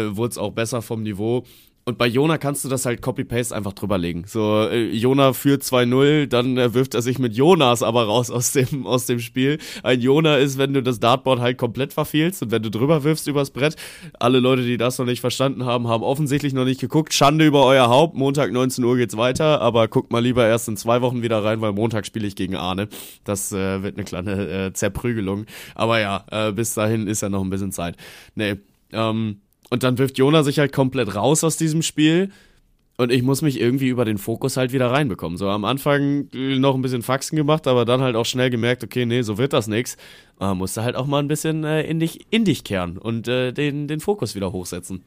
[0.09, 1.44] äh wurde es auch besser vom Niveau.
[1.88, 4.24] Und bei Jona kannst du das halt Copy-Paste einfach drüberlegen.
[4.27, 8.53] So, äh, Jona führt 2-0, dann äh, wirft er sich mit Jonas aber raus aus
[8.53, 9.57] dem, aus dem Spiel.
[9.83, 13.27] Ein Jona ist, wenn du das Dartboard halt komplett verfehlst und wenn du drüber wirfst
[13.27, 13.77] übers Brett.
[14.20, 17.14] Alle Leute, die das noch nicht verstanden haben, haben offensichtlich noch nicht geguckt.
[17.14, 18.14] Schande über euer Haupt.
[18.14, 21.62] Montag 19 Uhr geht's weiter, aber guckt mal lieber erst in zwei Wochen wieder rein,
[21.62, 22.88] weil Montag spiele ich gegen Arne.
[23.24, 25.46] Das äh, wird eine kleine äh, Zerprügelung.
[25.74, 27.96] Aber ja, äh, bis dahin ist ja noch ein bisschen Zeit.
[28.35, 28.57] Nee,
[28.92, 32.31] ähm, und dann wirft Jona sich halt komplett raus aus diesem Spiel.
[33.00, 35.38] Und ich muss mich irgendwie über den Fokus halt wieder reinbekommen.
[35.38, 39.07] So am Anfang noch ein bisschen Faxen gemacht, aber dann halt auch schnell gemerkt, okay,
[39.07, 39.96] nee, so wird das nix.
[40.40, 43.52] Man musste halt auch mal ein bisschen äh, in, dich, in dich kehren und äh,
[43.52, 45.04] den, den Fokus wieder hochsetzen.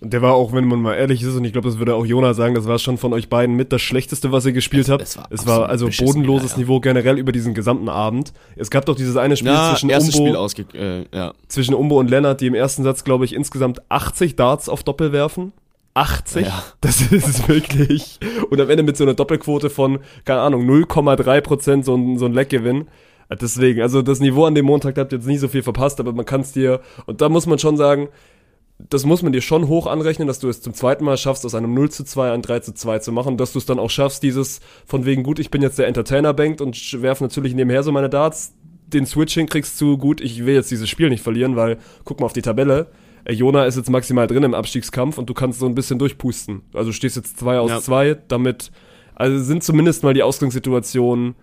[0.00, 2.04] Und der war auch, wenn man mal ehrlich ist, und ich glaube, das würde auch
[2.04, 5.02] Jona sagen, das war schon von euch beiden mit das Schlechteste, was ihr gespielt habt.
[5.02, 6.62] Es war, es war also bodenloses ja, ja.
[6.62, 8.34] Niveau generell über diesen gesamten Abend.
[8.56, 11.32] Es gab doch dieses eine Spiel ja, zwischen Umbo, Spiel äh, ja.
[11.48, 15.12] zwischen Umbo und Lennart, die im ersten Satz, glaube ich, insgesamt 80 Darts auf Doppel
[15.12, 15.52] werfen.
[15.94, 16.46] 80?
[16.46, 16.62] Ja.
[16.82, 18.20] Das ist wirklich.
[18.50, 22.26] Und am Ende mit so einer Doppelquote von, keine Ahnung, 0,3 Prozent so ein, so
[22.26, 22.86] ein Leckgewinn.
[23.30, 26.12] Deswegen, also das Niveau an dem Montag habt ihr jetzt nicht so viel verpasst, aber
[26.12, 28.08] man kann es dir, und da muss man schon sagen,
[28.78, 31.54] das muss man dir schon hoch anrechnen, dass du es zum zweiten Mal schaffst, aus
[31.54, 33.90] einem 0 zu 2 ein 3 zu 2 zu machen, dass du es dann auch
[33.90, 37.92] schaffst, dieses von wegen, gut, ich bin jetzt der Entertainer-Bank und werfe natürlich nebenher so
[37.92, 38.52] meine Darts,
[38.86, 42.26] den Switch hinkriegst zu, gut, ich will jetzt dieses Spiel nicht verlieren, weil, guck mal
[42.26, 42.88] auf die Tabelle,
[43.28, 46.62] Jona ist jetzt maximal drin im Abstiegskampf und du kannst so ein bisschen durchpusten.
[46.72, 48.14] Also du stehst jetzt 2 aus 2, ja.
[48.28, 48.70] damit,
[49.14, 51.34] also sind zumindest mal die Ausgangssituationen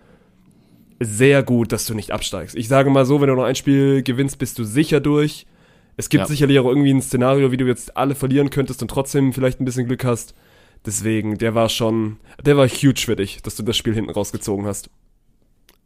[1.00, 2.56] sehr gut, dass du nicht absteigst.
[2.56, 5.46] Ich sage mal so, wenn du noch ein Spiel gewinnst, bist du sicher durch
[5.96, 6.28] es gibt ja.
[6.28, 9.66] sicherlich auch irgendwie ein Szenario, wie du jetzt alle verlieren könntest und trotzdem vielleicht ein
[9.66, 10.34] bisschen Glück hast.
[10.86, 14.66] Deswegen, der war schon, der war huge für dich, dass du das Spiel hinten rausgezogen
[14.66, 14.90] hast.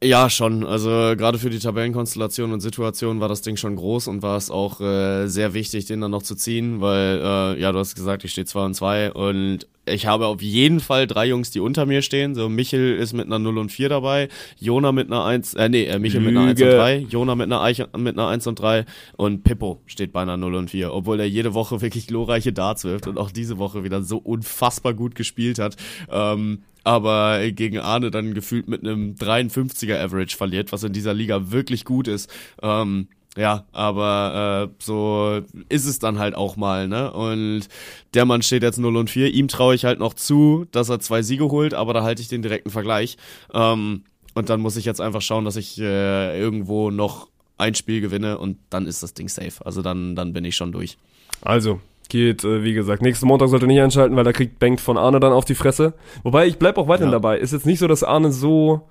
[0.03, 0.63] Ja, schon.
[0.63, 4.51] Also gerade für die Tabellenkonstellation und Situation war das Ding schon groß und war es
[4.51, 8.23] auch äh, sehr wichtig, den dann noch zu ziehen, weil, äh, ja, du hast gesagt,
[8.23, 11.87] ich stehe 2 und 2 und ich habe auf jeden Fall drei Jungs, die unter
[11.87, 12.35] mir stehen.
[12.35, 14.29] So, Michel ist mit einer 0 und 4 dabei,
[14.59, 16.31] Jona mit einer 1, äh, nee, äh, Michel Lüge.
[16.31, 19.43] mit einer 1 und 3, Jona mit einer, Eiche, mit einer 1 und 3 und
[19.43, 23.07] Pippo steht bei einer 0 und 4, obwohl er jede Woche wirklich glorreiche Darts wirft
[23.07, 25.75] und auch diese Woche wieder so unfassbar gut gespielt hat.
[26.11, 31.51] Ähm, aber gegen Arne dann gefühlt mit einem 53er Average verliert, was in dieser Liga
[31.51, 32.29] wirklich gut ist.
[32.61, 37.11] Ähm, ja, aber äh, so ist es dann halt auch mal, ne?
[37.11, 37.67] Und
[38.13, 39.33] der Mann steht jetzt 0 und 4.
[39.33, 42.29] Ihm traue ich halt noch zu, dass er zwei Siege holt, aber da halte ich
[42.29, 43.17] den direkten Vergleich.
[43.53, 47.99] Ähm, und dann muss ich jetzt einfach schauen, dass ich äh, irgendwo noch ein Spiel
[47.99, 49.65] gewinne und dann ist das Ding safe.
[49.65, 50.97] Also dann, dann bin ich schon durch.
[51.41, 54.97] Also, geht, äh, wie gesagt, nächsten Montag sollte nicht einschalten, weil da kriegt Bank von
[54.97, 55.93] Arne dann auf die Fresse.
[56.23, 57.19] Wobei, ich bleib auch weiterhin ja.
[57.19, 57.37] dabei.
[57.37, 58.87] Ist jetzt nicht so, dass Arne so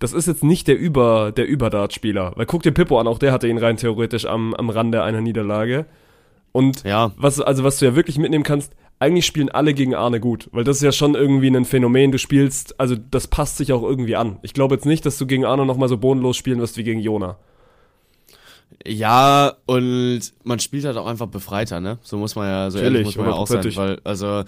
[0.00, 2.32] das ist jetzt nicht der Über, der Überdart-Spieler.
[2.34, 5.20] Weil guck dir Pippo an, auch der hatte ihn rein theoretisch am, am Rande einer
[5.20, 5.84] Niederlage.
[6.52, 7.12] Und ja.
[7.16, 10.64] was, also was du ja wirklich mitnehmen kannst, eigentlich spielen alle gegen Arne gut, weil
[10.64, 12.12] das ist ja schon irgendwie ein Phänomen.
[12.12, 14.38] Du spielst, also das passt sich auch irgendwie an.
[14.42, 17.00] Ich glaube jetzt nicht, dass du gegen Arne nochmal so bodenlos spielen wirst wie gegen
[17.00, 17.38] Jona.
[18.86, 21.98] Ja, und man spielt halt auch einfach befreiter, ne?
[22.02, 24.44] So muss man ja, so Natürlich, ehrlich muss man ja auch sein, weil, also,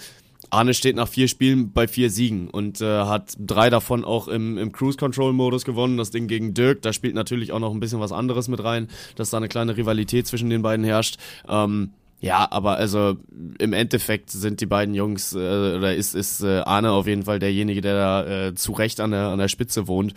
[0.51, 4.59] Arne steht nach vier Spielen bei vier Siegen und äh, hat drei davon auch im,
[4.59, 5.97] im Cruise-Control-Modus gewonnen.
[5.97, 8.88] Das Ding gegen Dirk, da spielt natürlich auch noch ein bisschen was anderes mit rein,
[9.16, 11.16] dass da eine kleine Rivalität zwischen den beiden herrscht.
[11.49, 13.16] Ähm, ja, aber also
[13.59, 17.38] im Endeffekt sind die beiden Jungs, äh, oder ist, ist äh, Arne auf jeden Fall
[17.38, 20.14] derjenige, der da äh, zu Recht an der, an der Spitze wohnt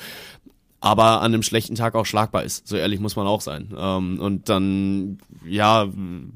[0.86, 2.68] aber an einem schlechten Tag auch schlagbar ist.
[2.68, 3.74] So ehrlich muss man auch sein.
[3.76, 5.88] Ähm, und dann, ja,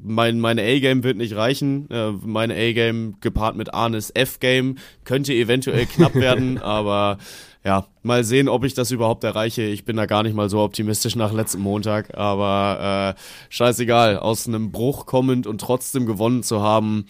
[0.01, 1.87] mein, meine A-Game wird nicht reichen.
[1.91, 7.19] Äh, meine A-Game gepaart mit Arnes F-Game könnte eventuell knapp werden, aber
[7.63, 9.61] ja, mal sehen, ob ich das überhaupt erreiche.
[9.61, 14.47] Ich bin da gar nicht mal so optimistisch nach letzten Montag, aber äh, scheißegal, aus
[14.47, 17.05] einem Bruch kommend und trotzdem gewonnen zu haben,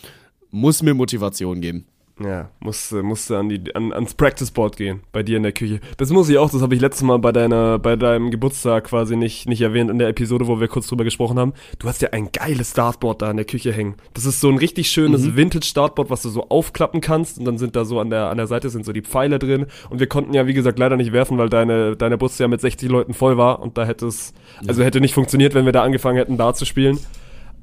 [0.51, 1.85] muss mir Motivation geben.
[2.23, 5.79] Ja, musste, musste an die, an, ans Practice Board gehen, bei dir in der Küche.
[5.97, 9.15] Das muss ich auch, das habe ich letztes Mal bei deiner, bei deinem Geburtstag quasi
[9.15, 11.53] nicht, nicht erwähnt in der Episode, wo wir kurz drüber gesprochen haben.
[11.79, 13.95] Du hast ja ein geiles Startboard da in der Küche hängen.
[14.13, 15.37] Das ist so ein richtig schönes mhm.
[15.37, 18.47] Vintage-Startboard, was du so aufklappen kannst und dann sind da so an der, an der
[18.47, 21.37] Seite sind so die Pfeile drin und wir konnten ja, wie gesagt, leider nicht werfen,
[21.37, 24.33] weil deine, deine Bus ja mit 60 Leuten voll war und da hätte es,
[24.67, 26.99] also hätte nicht funktioniert, wenn wir da angefangen hätten, da zu spielen.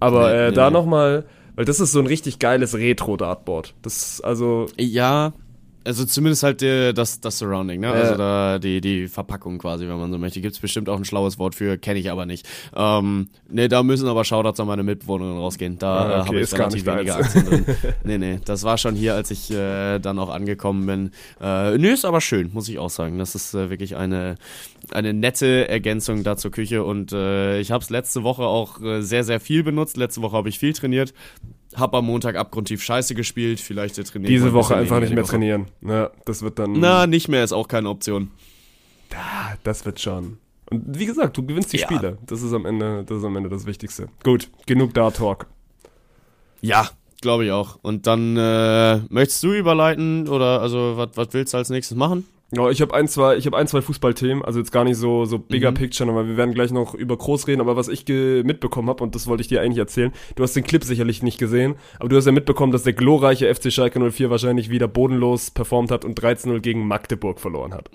[0.00, 0.74] Aber nee, äh, nee, da nee.
[0.74, 1.24] nochmal
[1.56, 3.74] weil das ist so ein richtig geiles Retro-Dartboard.
[3.82, 4.66] Das, also.
[4.76, 5.32] Ja,
[5.86, 7.88] also zumindest halt der, das, das Surrounding, ne?
[7.88, 8.06] Also ja.
[8.06, 10.40] Also da die, die Verpackung quasi, wenn man so möchte.
[10.40, 12.46] Gibt es bestimmt auch ein schlaues Wort für, kenne ich aber nicht.
[12.74, 15.78] Ähm, ne, da müssen aber Shoutouts an meine Mitbewohnerin rausgehen.
[15.78, 17.64] Da ah, äh, okay, habe ich relativ weniger Aktien drin.
[18.04, 21.10] nee, nee, das war schon hier, als ich äh, dann auch angekommen bin.
[21.40, 23.18] Äh, nö, ist aber schön, muss ich auch sagen.
[23.18, 24.34] Das ist äh, wirklich eine,
[24.90, 29.02] eine nette Ergänzung da zur Küche und äh, ich habe es letzte Woche auch äh,
[29.02, 29.96] sehr, sehr viel benutzt.
[29.96, 31.14] Letzte Woche habe ich viel trainiert
[31.76, 34.30] hab am Montag abgrundtief scheiße gespielt, vielleicht trainieren.
[34.30, 35.32] Diese Woche einfach nicht mehr Woche.
[35.32, 35.66] trainieren.
[35.82, 36.72] Ja, das wird dann.
[36.72, 38.30] Na, nicht mehr ist auch keine Option.
[39.10, 40.38] Da, das wird schon.
[40.70, 41.86] Und wie gesagt, du gewinnst die ja.
[41.86, 42.18] Spiele.
[42.26, 44.08] Das ist am Ende, das ist am Ende das Wichtigste.
[44.24, 45.46] Gut, genug da Talk.
[46.60, 47.78] Ja, glaube ich auch.
[47.82, 52.26] Und dann äh, möchtest du überleiten oder also was willst du als nächstes machen?
[52.54, 55.24] Ja, ich habe ein, zwei, ich habe ein, zwei Fußballthemen, also jetzt gar nicht so
[55.24, 55.74] so bigger mhm.
[55.74, 59.16] picture, aber wir werden gleich noch über Groß reden, aber was ich mitbekommen habe und
[59.16, 60.12] das wollte ich dir eigentlich erzählen.
[60.36, 63.52] Du hast den Clip sicherlich nicht gesehen, aber du hast ja mitbekommen, dass der glorreiche
[63.52, 67.90] FC Schalke 04 wahrscheinlich wieder bodenlos performt hat und 13-0 gegen Magdeburg verloren hat.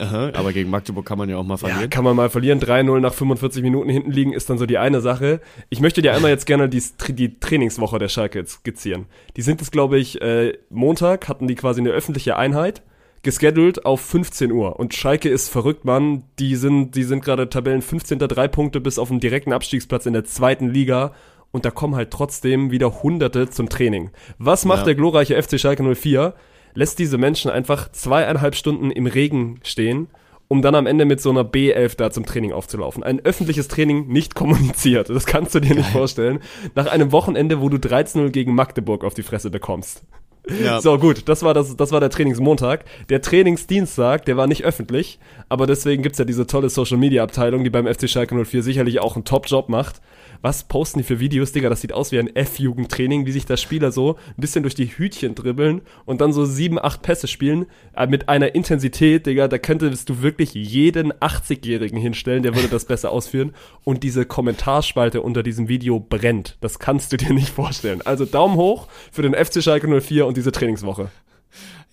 [0.00, 1.82] Aha, aber gegen Magdeburg kann man ja auch mal verlieren.
[1.82, 2.60] Ja, kann man mal verlieren.
[2.60, 5.40] 3-0 nach 45 Minuten hinten liegen ist dann so die eine Sache.
[5.70, 9.06] Ich möchte dir einmal jetzt gerne die, die Trainingswoche der Schalke skizzieren.
[9.36, 12.82] Die sind jetzt, glaube ich, äh, Montag hatten die quasi eine öffentliche Einheit
[13.22, 14.78] gescheduled auf 15 Uhr.
[14.78, 16.24] Und Schalke ist verrückt, Mann.
[16.38, 18.18] Die sind, die sind gerade Tabellen 15.
[18.18, 21.12] drei Punkte bis auf den direkten Abstiegsplatz in der zweiten Liga.
[21.50, 24.10] Und da kommen halt trotzdem wieder Hunderte zum Training.
[24.38, 24.84] Was macht ja.
[24.86, 26.34] der glorreiche FC Schalke 04?
[26.74, 30.08] Lässt diese Menschen einfach zweieinhalb Stunden im Regen stehen,
[30.48, 33.02] um dann am Ende mit so einer B11 da zum Training aufzulaufen.
[33.02, 35.10] Ein öffentliches Training nicht kommuniziert.
[35.10, 35.78] Das kannst du dir Geil.
[35.78, 36.40] nicht vorstellen.
[36.74, 40.02] Nach einem Wochenende, wo du 13-0 gegen Magdeburg auf die Fresse bekommst.
[40.48, 40.80] Ja.
[40.80, 42.84] So, gut, das war, das, das war der Trainingsmontag.
[43.08, 47.86] Der Trainingsdienstag, der war nicht öffentlich, aber deswegen gibt's ja diese tolle Social-Media-Abteilung, die beim
[47.86, 50.00] FC Schalke 04 sicherlich auch einen Top-Job macht
[50.42, 51.68] was posten die für Videos, Digga?
[51.68, 54.86] Das sieht aus wie ein F-Jugendtraining, wie sich da Spieler so ein bisschen durch die
[54.86, 59.58] Hütchen dribbeln und dann so sieben, acht Pässe spielen äh, mit einer Intensität, Digga, da
[59.58, 63.52] könntest du wirklich jeden 80-Jährigen hinstellen, der würde das besser ausführen.
[63.84, 66.56] Und diese Kommentarspalte unter diesem Video brennt.
[66.60, 68.02] Das kannst du dir nicht vorstellen.
[68.02, 71.10] Also Daumen hoch für den FC Schalke 04 und diese Trainingswoche.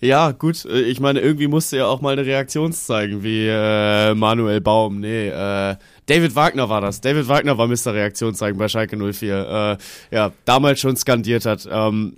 [0.00, 4.14] Ja, gut, äh, ich meine, irgendwie musste ja auch mal eine Reaktion zeigen, wie äh,
[4.14, 5.00] Manuel Baum.
[5.00, 5.76] Nee, äh,
[6.06, 7.02] David Wagner war das.
[7.02, 7.92] David Wagner war Mr.
[7.92, 9.78] Reaktion zeigen bei Schalke 04.
[10.10, 11.68] Äh, ja, damals schon skandiert hat.
[11.70, 12.14] Ähm,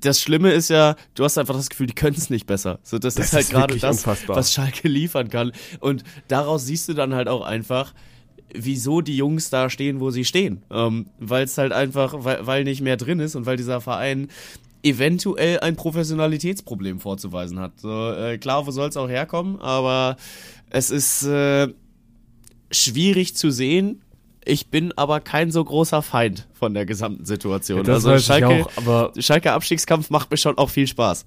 [0.00, 2.78] das Schlimme ist ja, du hast einfach das Gefühl, die können es nicht besser.
[2.82, 4.36] So, das, das ist halt gerade das, unfassbar.
[4.36, 5.52] was Schalke liefern kann.
[5.80, 7.92] Und daraus siehst du dann halt auch einfach,
[8.54, 10.62] wieso die Jungs da stehen, wo sie stehen.
[10.70, 14.28] Ähm, weil es halt einfach, weil, weil nicht mehr drin ist und weil dieser Verein
[14.82, 17.80] eventuell ein Professionalitätsproblem vorzuweisen hat.
[17.80, 20.16] So, äh, klar, wo soll es auch herkommen, aber
[20.70, 21.68] es ist äh,
[22.70, 24.02] schwierig zu sehen.
[24.44, 27.84] Ich bin aber kein so großer Feind von der gesamten Situation.
[27.84, 31.24] Ja, also Schalke, auch, aber Schalke Abstiegskampf macht mir schon auch viel Spaß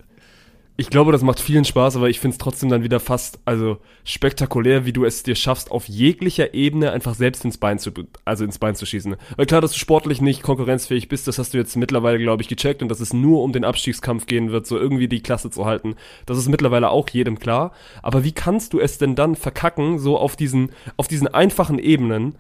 [0.82, 3.78] ich glaube, das macht vielen Spaß, aber ich finde es trotzdem dann wieder fast, also
[4.04, 7.92] spektakulär, wie du es dir schaffst, auf jeglicher Ebene einfach selbst ins Bein zu,
[8.26, 9.16] also ins Bein zu schießen.
[9.38, 12.50] Weil klar, dass du sportlich nicht konkurrenzfähig bist, das hast du jetzt mittlerweile, glaube ich,
[12.50, 15.66] gecheckt und dass es nur um den Abstiegskampf gehen wird, so irgendwie die Klasse zu
[15.66, 15.96] halten.
[16.26, 17.74] Das ist mittlerweile auch jedem klar.
[18.02, 22.34] Aber wie kannst du es denn dann verkacken, so auf diesen, auf diesen einfachen Ebenen,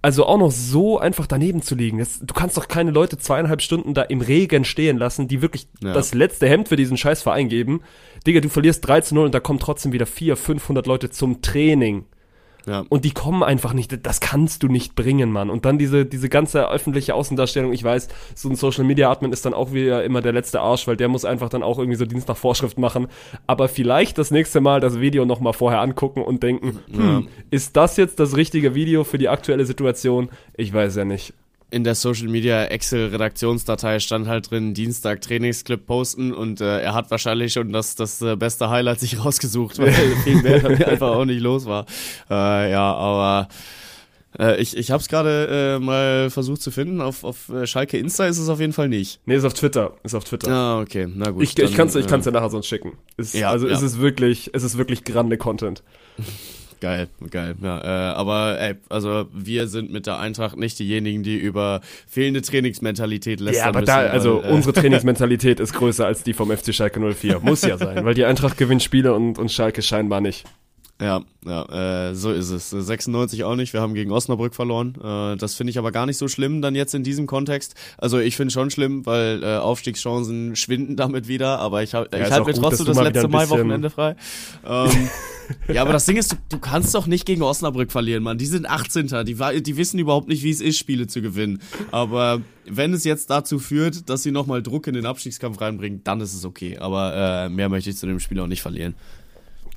[0.00, 1.98] also auch noch so einfach daneben zu liegen.
[1.98, 5.68] Das, du kannst doch keine Leute zweieinhalb Stunden da im Regen stehen lassen, die wirklich
[5.82, 5.92] ja.
[5.92, 7.82] das letzte Hemd für diesen Scheißverein geben.
[8.26, 11.42] Digga, du verlierst 3 zu 0 und da kommen trotzdem wieder 400, 500 Leute zum
[11.42, 12.04] Training.
[12.68, 12.84] Ja.
[12.88, 15.48] Und die kommen einfach nicht, das kannst du nicht bringen, Mann.
[15.48, 19.46] Und dann diese, diese ganze öffentliche Außendarstellung, ich weiß, so ein Social Media Admin ist
[19.46, 22.04] dann auch wieder immer der letzte Arsch, weil der muss einfach dann auch irgendwie so
[22.04, 23.08] Dienst nach Vorschrift machen.
[23.46, 27.22] Aber vielleicht das nächste Mal das Video nochmal vorher angucken und denken, hm, ja.
[27.50, 30.28] ist das jetzt das richtige Video für die aktuelle Situation?
[30.54, 31.32] Ich weiß ja nicht
[31.70, 36.94] in der Social Media Excel Redaktionsdatei stand halt drin Dienstag Trainingsclip posten und äh, er
[36.94, 39.92] hat wahrscheinlich schon das das äh, beste Highlight sich rausgesucht, weil
[40.24, 41.86] viel mehr einfach auch nicht los war.
[42.30, 43.48] Äh, ja, aber
[44.38, 47.00] äh, ich, ich habe es gerade äh, mal versucht zu finden.
[47.00, 49.20] Auf, auf äh, Schalke Insta ist es auf jeden Fall nicht.
[49.26, 49.96] Nee, ist auf Twitter.
[50.02, 50.50] Ist auf Twitter.
[50.50, 51.08] Ah, okay.
[51.12, 51.42] Na gut.
[51.42, 52.96] Ich, dann, ich kann es ich kann's ja nachher sonst schicken.
[53.16, 53.74] Ist, ja, also ja.
[53.74, 55.82] ist es wirklich, ist es wirklich grande Content.
[56.80, 57.56] Geil, geil.
[57.60, 62.42] Ja, äh, aber ey, also wir sind mit der Eintracht nicht diejenigen, die über fehlende
[62.42, 66.56] Trainingsmentalität lästern Ja, aber müssen, da, also äh, unsere Trainingsmentalität ist größer als die vom
[66.56, 67.40] FC Schalke 04.
[67.40, 70.44] Muss ja sein, weil die Eintracht gewinnt Spiele und, und Schalke scheinbar nicht.
[71.00, 72.70] Ja, ja, äh, so ist es.
[72.70, 73.72] 96 auch nicht.
[73.72, 74.96] Wir haben gegen Osnabrück verloren.
[75.00, 77.76] Äh, das finde ich aber gar nicht so schlimm dann jetzt in diesem Kontext.
[77.98, 81.60] Also ich finde schon schlimm, weil äh, Aufstiegschancen schwinden damit wieder.
[81.60, 84.16] Aber ich, hab, ja, ich halte mir trotzdem das letzte Mai Wochenende frei.
[84.66, 85.08] Ähm,
[85.72, 88.38] ja, aber das Ding ist, du, du, kannst doch nicht gegen Osnabrück verlieren, Mann.
[88.38, 89.24] Die sind 18.
[89.24, 91.62] Die, die wissen überhaupt nicht, wie es ist, Spiele zu gewinnen.
[91.92, 96.20] Aber wenn es jetzt dazu führt, dass sie nochmal Druck in den Abstiegskampf reinbringen, dann
[96.20, 96.76] ist es okay.
[96.78, 98.94] Aber äh, mehr möchte ich zu dem Spiel auch nicht verlieren.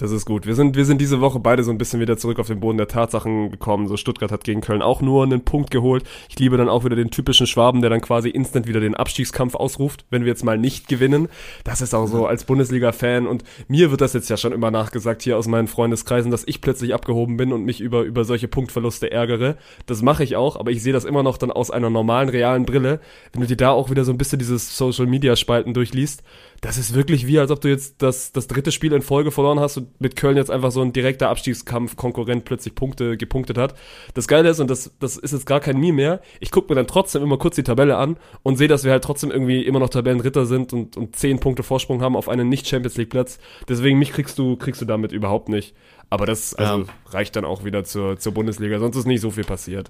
[0.02, 0.48] Das ist gut.
[0.48, 2.80] Wir sind, wir sind diese Woche beide so ein bisschen wieder zurück auf den Boden
[2.80, 3.88] der Tatsachen gekommen.
[3.88, 6.04] So Stuttgart hat gegen Köln auch nur einen Punkt geholt.
[6.28, 9.54] Ich liebe dann auch wieder den typischen Schwaben, der dann quasi instant wieder den Abstiegskampf
[9.54, 11.28] ausruft, wenn wir jetzt mal nicht gewinnen.
[11.64, 15.22] Das ist auch so als Bundesliga-Fan und mir wird das jetzt ja schon immer nachgesagt
[15.22, 19.12] hier aus meinen Freundeskreisen, dass ich plötzlich abgehoben bin und mich über, über solche Punktverluste
[19.12, 19.56] ärgere.
[19.86, 22.66] Das mache ich auch, aber ich sehe das immer noch dann aus einer normalen, realen
[22.66, 23.02] Brille.
[23.34, 26.24] Wenn du dir da auch wieder so ein bisschen dieses Social-Media-Spalten durchliest,
[26.62, 29.60] das ist wirklich wie, als ob du jetzt das, das dritte Spiel in Folge verloren
[29.60, 33.74] hast und mit Köln jetzt einfach so ein direkter Abstiegskampf Konkurrent plötzlich Punkte gepunktet hat.
[34.14, 36.76] Das Geile ist, und das, das ist jetzt gar kein Meme mehr, ich gucke mir
[36.76, 39.80] dann trotzdem immer kurz die Tabelle an und sehe, dass wir halt trotzdem irgendwie immer
[39.80, 43.40] noch Tabellenritter sind und, und zehn Punkte Vorsprung haben auf einen Nicht-Champions League-Platz.
[43.68, 45.74] Deswegen mich kriegst du, kriegst du damit überhaupt nicht.
[46.12, 46.86] Aber das also, ja.
[47.08, 49.90] reicht dann auch wieder zur, zur Bundesliga, sonst ist nicht so viel passiert.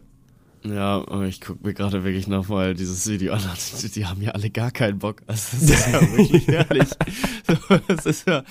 [0.64, 3.42] Ja, ich gucke mir gerade wirklich nochmal dieses Video an.
[3.96, 5.22] Die haben ja alle gar keinen Bock.
[5.28, 6.90] Also, das ist ja wirklich herrlich.
[7.88, 8.44] Das ist ja,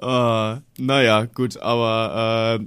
[0.00, 2.66] uh, naja, gut, aber äh,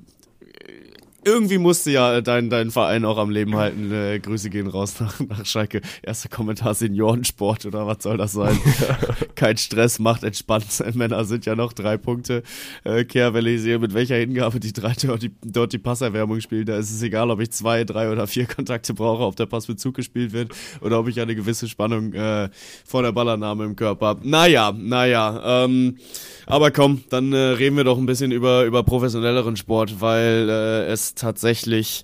[1.28, 3.92] irgendwie musste ja dein, dein Verein auch am Leben halten.
[3.92, 5.82] Äh, Grüße gehen raus nach, nach Schalke.
[6.02, 8.58] Erster Kommentar Seniorensport oder was soll das sein?
[9.36, 10.66] Kein Stress, macht entspannt.
[10.96, 12.44] Männer sind ja noch drei Punkte.
[12.86, 16.40] Äh, Kehr, wenn ich sehe, mit welcher Hingabe die drei dort die, dort die Passerwärmung
[16.40, 19.46] spielen, da ist es egal, ob ich zwei, drei oder vier Kontakte brauche, ob der
[19.46, 22.50] Pass mit Zug gespielt wird oder ob ich eine gewisse Spannung äh,
[22.86, 24.30] vor der Ballannahme im Körper habe.
[24.30, 25.66] Naja, naja.
[25.66, 25.98] Ähm,
[26.46, 30.86] aber komm, dann äh, reden wir doch ein bisschen über, über professionelleren Sport, weil äh,
[30.86, 32.04] es tatsächlich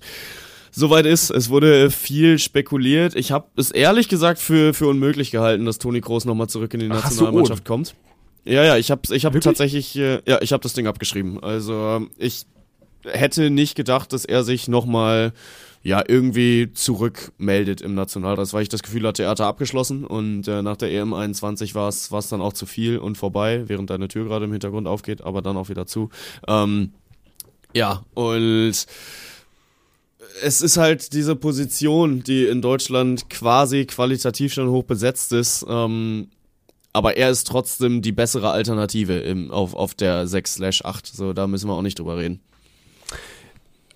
[0.70, 1.30] soweit ist.
[1.30, 3.14] Es wurde viel spekuliert.
[3.14, 6.80] Ich habe es ehrlich gesagt für, für unmöglich gehalten, dass Toni Kroos nochmal zurück in
[6.80, 7.94] die Nationalmannschaft kommt.
[8.44, 11.42] Ja, ja, ich habe ich hab tatsächlich, äh, ja, ich habe das Ding abgeschrieben.
[11.42, 12.46] Also ich
[13.04, 15.32] hätte nicht gedacht, dass er sich nochmal
[15.82, 20.62] ja, irgendwie zurückmeldet im Nationalrat, weil ich das Gefühl hatte, er hatte abgeschlossen und äh,
[20.62, 24.24] nach der EM 21 war es dann auch zu viel und vorbei, während deine Tür
[24.24, 26.08] gerade im Hintergrund aufgeht, aber dann auch wieder zu.
[26.48, 26.94] Ähm,
[27.74, 28.86] ja, und
[30.42, 35.64] es ist halt diese Position, die in Deutschland quasi qualitativ schon hoch besetzt ist.
[35.68, 36.28] Ähm,
[36.92, 41.14] aber er ist trotzdem die bessere Alternative im, auf, auf der 6/8.
[41.14, 42.40] So, da müssen wir auch nicht drüber reden.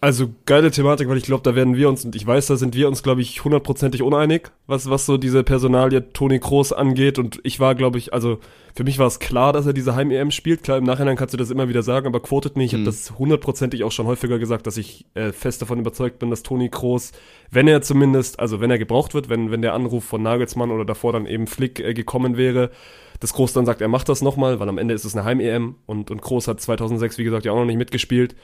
[0.01, 2.77] Also geile Thematik, weil ich glaube, da werden wir uns, und ich weiß, da sind
[2.77, 7.19] wir uns, glaube ich, hundertprozentig uneinig, was, was so diese Personalie Toni Kroos angeht.
[7.19, 8.39] Und ich war, glaube ich, also
[8.77, 10.63] für mich war es klar, dass er diese Heim-EM spielt.
[10.63, 12.73] Klar, im Nachhinein kannst du das immer wieder sagen, aber quotet nicht.
[12.73, 12.83] Ich mhm.
[12.83, 16.45] habe das hundertprozentig auch schon häufiger gesagt, dass ich äh, fest davon überzeugt bin, dass
[16.45, 17.11] Toni Kroos,
[17.51, 20.85] wenn er zumindest, also wenn er gebraucht wird, wenn, wenn der Anruf von Nagelsmann oder
[20.85, 22.71] davor dann eben Flick äh, gekommen wäre,
[23.19, 25.75] dass Kroos dann sagt, er macht das nochmal, weil am Ende ist es eine Heim-EM
[25.87, 28.37] und, und Kroos hat 2006, wie gesagt, ja auch noch nicht mitgespielt.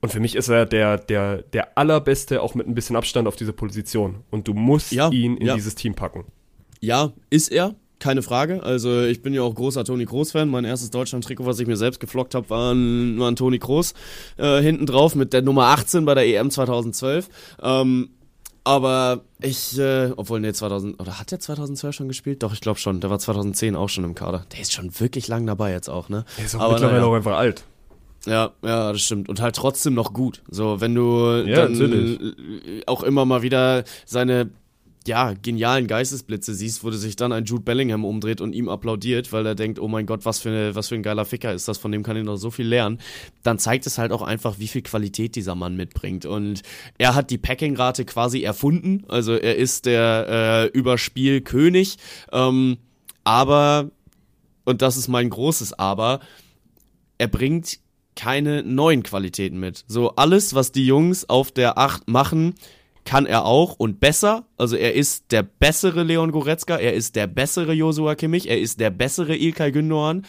[0.00, 3.36] Und für mich ist er der, der, der allerbeste, auch mit ein bisschen Abstand auf
[3.36, 4.22] diese Position.
[4.30, 5.54] Und du musst ja, ihn in ja.
[5.54, 6.24] dieses Team packen.
[6.80, 7.74] Ja, ist er.
[7.98, 8.62] Keine Frage.
[8.62, 10.48] Also ich bin ja auch großer Toni Kroos-Fan.
[10.48, 13.94] Mein erstes Deutschland-Trikot, was ich mir selbst geflockt habe, war ein, war ein Toni Kroos
[14.36, 17.28] äh, hinten drauf mit der Nummer 18 bei der EM 2012.
[17.60, 18.10] Ähm,
[18.62, 22.42] aber ich, äh, obwohl, nee, 2000, oder hat der 2012 schon gespielt?
[22.44, 23.00] Doch, ich glaube schon.
[23.00, 24.46] Der war 2010 auch schon im Kader.
[24.52, 26.24] Der ist schon wirklich lang dabei jetzt auch, ne?
[26.36, 27.10] Der ist auch Aber mittlerweile naja.
[27.10, 27.64] auch einfach alt.
[28.28, 29.28] Ja, ja, das stimmt.
[29.28, 30.42] Und halt trotzdem noch gut.
[30.50, 32.86] So, wenn du ja, dann natürlich.
[32.86, 34.50] auch immer mal wieder seine
[35.06, 39.46] ja, genialen Geistesblitze siehst, wo sich dann ein Jude Bellingham umdreht und ihm applaudiert, weil
[39.46, 41.78] er denkt, oh mein Gott, was für, eine, was für ein geiler Ficker ist das,
[41.78, 42.98] von dem kann ich noch so viel lernen,
[43.42, 46.26] dann zeigt es halt auch einfach, wie viel Qualität dieser Mann mitbringt.
[46.26, 46.60] Und
[46.98, 51.96] er hat die Packing-Rate quasi erfunden, also er ist der äh, Überspielkönig,
[52.30, 52.76] ähm,
[53.24, 53.90] aber,
[54.64, 56.20] und das ist mein großes Aber,
[57.16, 57.78] er bringt
[58.18, 59.84] keine neuen Qualitäten mit.
[59.86, 62.54] So alles, was die Jungs auf der 8 machen,
[63.04, 64.44] kann er auch und besser.
[64.56, 68.80] Also er ist der bessere Leon Goretzka, er ist der bessere Josua Kimmich, er ist
[68.80, 70.24] der bessere Ilkay Gündoğan,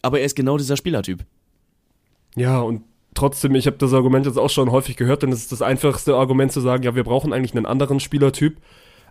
[0.00, 1.26] aber er ist genau dieser Spielertyp.
[2.34, 5.52] Ja, und trotzdem, ich habe das Argument jetzt auch schon häufig gehört, denn es ist
[5.52, 8.56] das einfachste Argument zu sagen, ja, wir brauchen eigentlich einen anderen Spielertyp.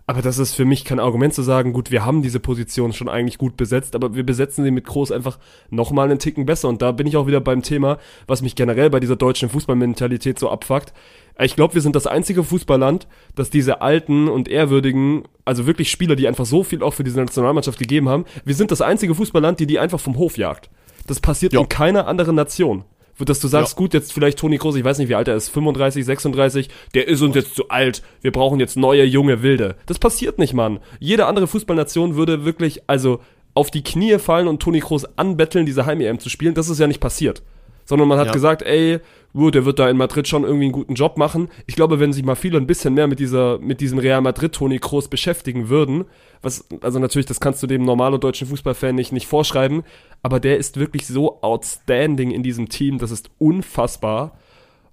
[0.08, 3.10] Aber das ist für mich kein Argument zu sagen, gut, wir haben diese Position schon
[3.10, 6.70] eigentlich gut besetzt, aber wir besetzen sie mit Groß einfach nochmal einen Ticken besser.
[6.70, 10.38] Und da bin ich auch wieder beim Thema, was mich generell bei dieser deutschen Fußballmentalität
[10.38, 10.94] so abfuckt.
[11.38, 16.16] Ich glaube, wir sind das einzige Fußballland, das diese alten und ehrwürdigen, also wirklich Spieler,
[16.16, 19.60] die einfach so viel auch für diese Nationalmannschaft gegeben haben, wir sind das einzige Fußballland,
[19.60, 20.70] die die einfach vom Hof jagt.
[21.06, 21.60] Das passiert jo.
[21.60, 22.84] in keiner anderen Nation
[23.24, 23.76] dass du sagst, ja.
[23.78, 27.08] gut, jetzt vielleicht Toni Kroos, ich weiß nicht, wie alt er ist, 35, 36, der
[27.08, 29.76] ist uns jetzt zu alt, wir brauchen jetzt neue, junge Wilde.
[29.86, 30.80] Das passiert nicht, Mann.
[31.00, 33.20] Jede andere Fußballnation würde wirklich, also
[33.54, 36.54] auf die Knie fallen und Toni Kroos anbetteln, diese Heim-EM zu spielen.
[36.54, 37.42] Das ist ja nicht passiert.
[37.88, 38.32] Sondern man hat ja.
[38.32, 38.98] gesagt, ey,
[39.32, 41.48] gut, der wird da in Madrid schon irgendwie einen guten Job machen.
[41.66, 44.52] Ich glaube, wenn sich mal viele ein bisschen mehr mit dieser, mit diesem Real Madrid
[44.52, 46.04] Toni Kroos beschäftigen würden,
[46.42, 49.84] was, also natürlich, das kannst du dem normalen deutschen Fußballfan nicht, nicht vorschreiben,
[50.22, 54.36] aber der ist wirklich so outstanding in diesem Team, das ist unfassbar.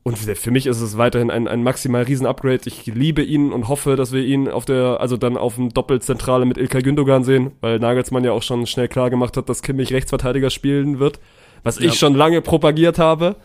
[0.04, 2.62] Und für mich ist es weiterhin ein, ein maximal riesen Upgrade.
[2.66, 6.46] Ich liebe ihn und hoffe, dass wir ihn auf der, also dann auf dem Doppelzentrale
[6.46, 9.92] mit Ilkay Gündogan sehen, weil Nagelsmann ja auch schon schnell klar gemacht hat, dass Kimmich
[9.92, 11.20] Rechtsverteidiger spielen wird,
[11.66, 11.88] was ja.
[11.88, 13.36] ich schon lange propagiert habe.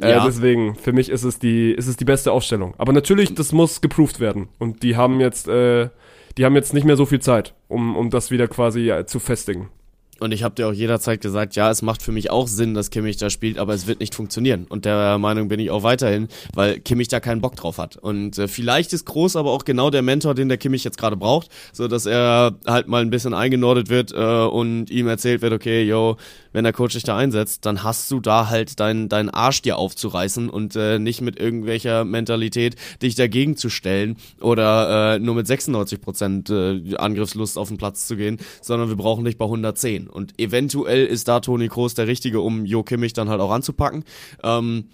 [0.00, 0.22] Äh, ja.
[0.22, 2.74] Äh, deswegen, für mich ist es die, ist es die beste Aufstellung.
[2.78, 4.48] Aber natürlich, das muss geproved werden.
[4.58, 5.90] Und die haben jetzt, äh,
[6.36, 9.20] die haben jetzt nicht mehr so viel Zeit, um, um das wieder quasi ja, zu
[9.20, 9.68] festigen.
[10.18, 12.90] Und ich habe dir auch jederzeit gesagt, ja, es macht für mich auch Sinn, dass
[12.90, 14.66] Kimmich da spielt, aber es wird nicht funktionieren.
[14.68, 17.96] Und der Meinung bin ich auch weiterhin, weil Kimmich da keinen Bock drauf hat.
[17.96, 21.16] Und äh, vielleicht ist Groß aber auch genau der Mentor, den der Kimmich jetzt gerade
[21.16, 25.52] braucht, so dass er halt mal ein bisschen eingenordet wird äh, und ihm erzählt wird,
[25.52, 26.16] okay, yo,
[26.52, 29.76] wenn der Coach dich da einsetzt, dann hast du da halt deinen dein Arsch dir
[29.76, 35.46] aufzureißen und äh, nicht mit irgendwelcher Mentalität dich dagegen zu stellen oder äh, nur mit
[35.46, 40.05] 96 Prozent äh, Angriffslust auf den Platz zu gehen, sondern wir brauchen dich bei 110.
[40.08, 44.04] Und eventuell ist da Toni Kroos der Richtige, um Jo Kimmich dann halt auch anzupacken.
[44.42, 44.84] Ähm,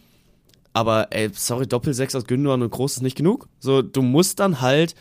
[0.72, 3.48] aber ey, sorry, Doppel-6 aus Gündogan und Groß ist nicht genug.
[3.61, 4.94] So, du musst dann halt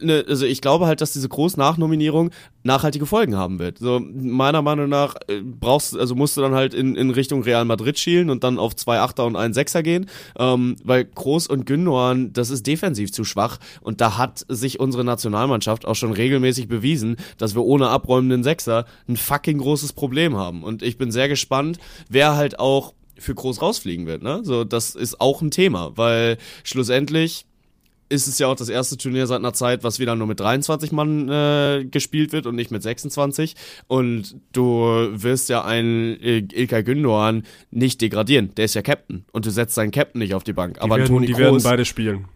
[0.00, 2.30] Ne, also ich glaube halt, dass diese Groß-Nachnominierung
[2.62, 3.78] nachhaltige Folgen haben wird.
[3.78, 7.64] So meiner Meinung nach äh, brauchst, also musst du dann halt in, in Richtung Real
[7.64, 10.06] Madrid schielen und dann auf zwei Achter und einen Sechser gehen,
[10.38, 15.04] ähm, weil Groß und Gündogan, das ist defensiv zu schwach und da hat sich unsere
[15.04, 20.62] Nationalmannschaft auch schon regelmäßig bewiesen, dass wir ohne abräumenden Sechser ein fucking großes Problem haben
[20.62, 24.40] und ich bin sehr gespannt, wer halt auch für Groß rausfliegen wird, ne?
[24.42, 27.46] So, das ist auch ein Thema, weil schlussendlich
[28.10, 30.92] ist es ja auch das erste Turnier seit einer Zeit, was wieder nur mit 23
[30.92, 33.54] Mann äh, gespielt wird und nicht mit 26.
[33.86, 38.54] Und du wirst ja einen äh, Ilkay Gündoğan nicht degradieren.
[38.56, 39.24] Der ist ja Captain.
[39.32, 40.74] Und du setzt seinen Captain nicht auf die Bank.
[40.74, 42.26] Die Aber werden, Toni die Kroos, werden beide spielen.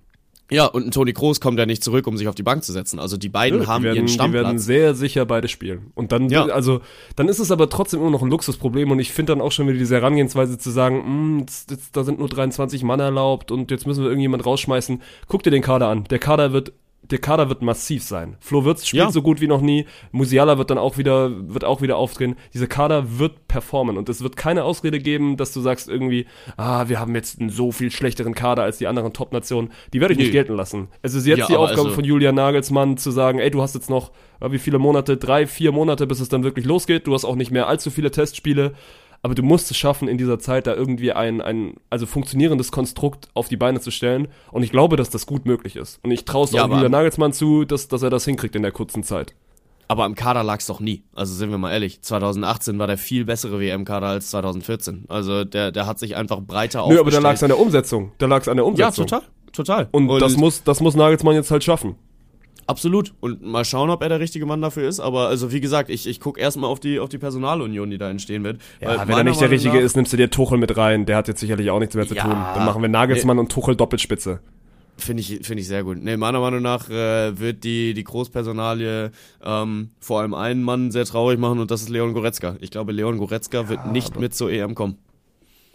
[0.51, 2.73] Ja, und ein Toni Kroos kommt ja nicht zurück, um sich auf die Bank zu
[2.73, 2.99] setzen.
[2.99, 4.43] Also die beiden ja, haben werden, ihren Stammplatz.
[4.43, 5.91] Die werden sehr sicher beide spielen.
[5.95, 6.45] Und dann, ja.
[6.47, 6.81] also,
[7.17, 8.91] dann ist es aber trotzdem immer noch ein Luxusproblem.
[8.91, 12.05] Und ich finde dann auch schon wieder diese Herangehensweise zu sagen, hm, jetzt, jetzt, da
[12.05, 15.01] sind nur 23 Mann erlaubt und jetzt müssen wir irgendjemand rausschmeißen.
[15.29, 16.05] Guck dir den Kader an.
[16.05, 16.73] Der Kader wird
[17.11, 18.37] der Kader wird massiv sein.
[18.41, 19.11] Flo Wirtz spielt ja.
[19.11, 19.87] so gut wie noch nie.
[20.11, 22.37] Musiala wird dann auch wieder, wird auch wieder aufdrehen.
[22.55, 26.27] Dieser Kader wird performen und es wird keine Ausrede geben, dass du sagst irgendwie,
[26.57, 29.71] ah, wir haben jetzt einen so viel schlechteren Kader als die anderen Top-Nationen.
[29.93, 30.25] Die werde ich nee.
[30.25, 30.89] nicht gelten lassen.
[31.03, 33.75] Es ist jetzt ja, die Aufgabe also von Julian Nagelsmann zu sagen, ey, du hast
[33.75, 35.17] jetzt noch, wie viele Monate?
[35.17, 37.07] Drei, vier Monate, bis es dann wirklich losgeht.
[37.07, 38.75] Du hast auch nicht mehr allzu viele Testspiele
[39.25, 43.29] aber du musst es schaffen, in dieser Zeit da irgendwie ein, ein also funktionierendes Konstrukt
[43.33, 44.29] auf die Beine zu stellen.
[44.53, 45.99] Und ich glaube, dass das gut möglich ist.
[46.03, 48.61] Und ich traue es ja, auch Julian Nagelsmann zu, dass, dass er das hinkriegt in
[48.61, 49.35] der kurzen Zeit.
[49.89, 51.05] Aber im Kader lag es doch nie.
[51.15, 55.07] Also sind wir mal ehrlich, 2018 war der viel bessere WM-Kader als 2014.
[55.09, 57.07] Also der, der hat sich einfach breiter aufgestellt.
[57.07, 58.13] Nö, aber da lag es an der Umsetzung.
[58.19, 59.07] Da lag es an der Umsetzung.
[59.07, 59.29] Ja, total.
[59.53, 59.89] Total.
[59.91, 61.95] Und, Und das, muss, das muss Nagelsmann jetzt halt schaffen.
[62.67, 63.15] Absolut.
[63.21, 65.01] Und mal schauen, ob er der richtige Mann dafür ist.
[65.01, 68.11] Aber also wie gesagt, ich, ich gucke erstmal auf die, auf die Personalunion, die da
[68.11, 68.61] entstehen wird.
[68.81, 71.07] Ja, wenn er nicht der Richtige ist, nimmst du dir Tuchel mit rein.
[71.07, 72.33] Der hat jetzt sicherlich auch nichts mehr zu ja, tun.
[72.33, 74.41] Dann machen wir Nagelsmann nee, und Tuchel Doppelspitze.
[74.97, 75.99] Finde ich, finde ich sehr gut.
[76.01, 79.11] Nee, meiner Meinung nach äh, wird die, die Großpersonalie
[79.45, 82.57] ähm, vor allem einen Mann sehr traurig machen und das ist Leon Goretzka.
[82.61, 84.99] Ich glaube, Leon Goretzka wird nicht mit zur EM kommen.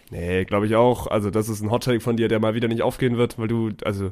[0.10, 1.08] Nee, glaube ich auch.
[1.08, 3.72] Also das ist ein Hottake von dir, der mal wieder nicht aufgehen wird, weil du,
[3.84, 4.12] also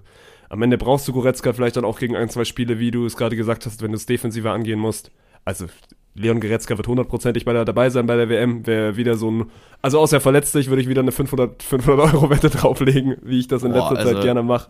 [0.49, 3.17] am Ende brauchst du Goretzka vielleicht dann auch gegen ein, zwei Spiele, wie du es
[3.17, 5.11] gerade gesagt hast, wenn du es defensiver angehen musst.
[5.43, 5.65] Also
[6.13, 8.65] Leon Goretzka wird hundertprozentig bei der, dabei sein bei der WM.
[8.65, 12.29] Wäre wieder so ein, also außer verletzt sich, würde ich wieder eine 500, 500 Euro
[12.29, 14.69] Wette drauflegen, wie ich das in Boah, letzter also, Zeit gerne mache.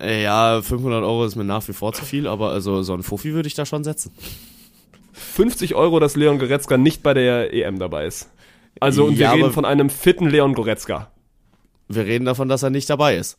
[0.00, 3.34] Ja, 500 Euro ist mir nach wie vor zu viel, aber also so ein Fuffi
[3.34, 4.12] würde ich da schon setzen.
[5.12, 8.30] 50 Euro, dass Leon Goretzka nicht bei der EM dabei ist.
[8.80, 11.10] Also, und ja, wir reden von einem fitten Leon Goretzka.
[11.88, 13.38] Wir reden davon, dass er nicht dabei ist.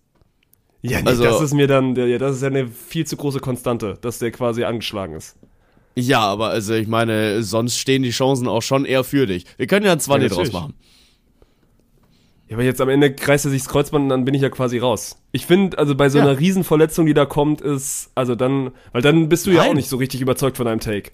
[0.81, 3.39] Ja, nee, also, das ist mir dann, ja, das ist ja eine viel zu große
[3.39, 5.35] Konstante, dass der quasi angeschlagen ist.
[5.95, 9.45] Ja, aber also ich meine, sonst stehen die Chancen auch schon eher für dich.
[9.57, 10.73] Wir können ja ein 20 ja, draus machen.
[12.47, 14.49] Ja, aber jetzt am Ende kreist er sich das Kreuzband und dann bin ich ja
[14.49, 15.21] quasi raus.
[15.31, 16.23] Ich finde, also bei so ja.
[16.23, 19.57] einer Riesenverletzung, die da kommt, ist, also dann, weil dann bist du Nein.
[19.57, 21.11] ja auch nicht so richtig überzeugt von deinem Take.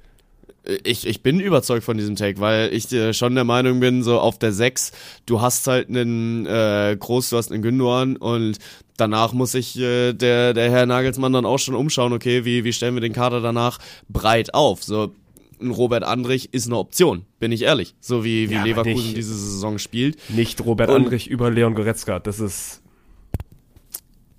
[0.83, 4.19] Ich, ich bin überzeugt von diesem Take, weil ich äh, schon der Meinung bin, so
[4.19, 4.91] auf der 6,
[5.25, 8.57] du hast halt einen äh, Groß, du hast einen Gündogan und
[8.97, 12.73] danach muss sich äh, der, der Herr Nagelsmann dann auch schon umschauen, okay, wie, wie
[12.73, 14.83] stellen wir den Kader danach breit auf?
[14.83, 15.11] So,
[15.61, 17.95] ein Robert Andrich ist eine Option, bin ich ehrlich.
[17.99, 20.17] So wie, wie ja, Leverkusen nicht, diese Saison spielt.
[20.29, 22.81] Nicht Robert und, Andrich über Leon Goretzka, das ist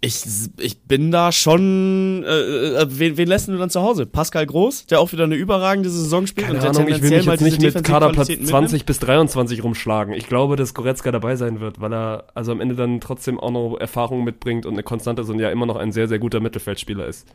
[0.07, 0.25] ich,
[0.59, 2.25] ich bin da schon.
[2.25, 4.07] Äh, äh, wen, wen lässt du dann zu Hause?
[4.07, 7.11] Pascal Groß, der auch wieder eine überragende Saison spielt Keine und der Ahnung, ich will
[7.11, 10.15] mich jetzt nicht mit Kaderplatz 20 bis 23 rumschlagen.
[10.15, 13.51] Ich glaube, dass Goretzka dabei sein wird, weil er also am Ende dann trotzdem auch
[13.51, 16.41] noch Erfahrung mitbringt und eine Konstante ist und ja immer noch ein sehr, sehr guter
[16.41, 17.27] Mittelfeldspieler ist.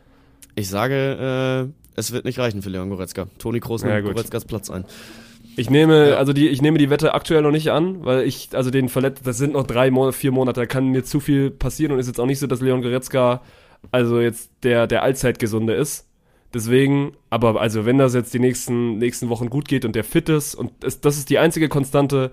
[0.55, 3.27] Ich sage, äh, es wird nicht reichen für Leon Goretzka.
[3.37, 4.85] Toni Groß nimmt ja, Goretzkas Platz ein.
[5.57, 6.15] Ich nehme, ja.
[6.15, 9.25] also die, ich nehme die Wette aktuell noch nicht an, weil ich, also den verletzt,
[9.25, 12.07] das sind noch drei, Monate, vier Monate, da kann mir zu viel passieren und ist
[12.07, 13.41] jetzt auch nicht so, dass Leon Goretzka
[13.91, 16.07] also jetzt der, der Allzeitgesunde ist.
[16.53, 20.29] Deswegen, aber also wenn das jetzt die nächsten, nächsten Wochen gut geht und der fit
[20.29, 22.31] ist und es, das ist die einzige Konstante,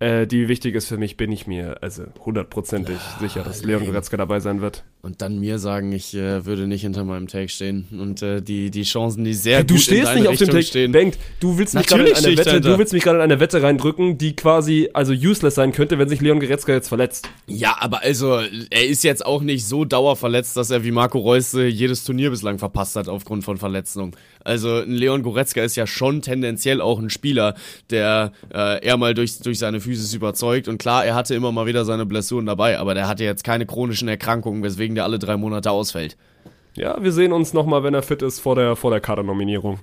[0.00, 3.84] äh, die wichtig ist für mich, bin ich mir also hundertprozentig ja, sicher, dass Leon
[3.84, 4.84] Goretzka dabei sein wird.
[5.02, 8.70] Und dann mir sagen, ich äh, würde nicht hinter meinem Take stehen und äh, die
[8.70, 10.92] die Chancen, die sehr ja, du gut stehst nicht auf Richtung dem Take stehen.
[10.92, 13.62] Denkt, du willst mich gerade in eine Wette, du willst mich gerade in eine Wette
[13.62, 17.28] reindrücken, die quasi also useless sein könnte, wenn sich Leon Goretzka jetzt verletzt.
[17.46, 18.40] Ja, aber also
[18.70, 22.58] er ist jetzt auch nicht so dauerverletzt, dass er wie Marco Reus jedes Turnier bislang
[22.58, 24.12] verpasst hat aufgrund von Verletzungen.
[24.48, 27.54] Also Leon Goretzka ist ja schon tendenziell auch ein Spieler,
[27.90, 30.68] der äh, eher mal durch, durch seine Physis überzeugt.
[30.68, 33.66] Und klar, er hatte immer mal wieder seine Blessuren dabei, aber der hatte jetzt keine
[33.66, 36.16] chronischen Erkrankungen, weswegen der alle drei Monate ausfällt.
[36.74, 39.80] Ja, wir sehen uns nochmal, wenn er fit ist, vor der, vor der Kadernominierung.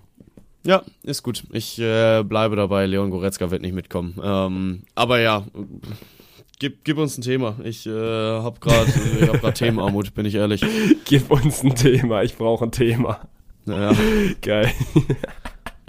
[0.66, 1.44] Ja, ist gut.
[1.52, 2.88] Ich äh, bleibe dabei.
[2.88, 4.20] Leon Goretzka wird nicht mitkommen.
[4.24, 5.46] Ähm, aber ja,
[6.58, 7.58] gib, gib uns ein Thema.
[7.64, 8.92] Ich äh, habe gerade
[9.44, 10.66] hab Themenarmut, bin ich ehrlich.
[11.06, 12.24] Gib uns ein Thema.
[12.24, 13.20] Ich brauche ein Thema.
[13.66, 13.96] Naja.
[14.42, 14.72] Geil.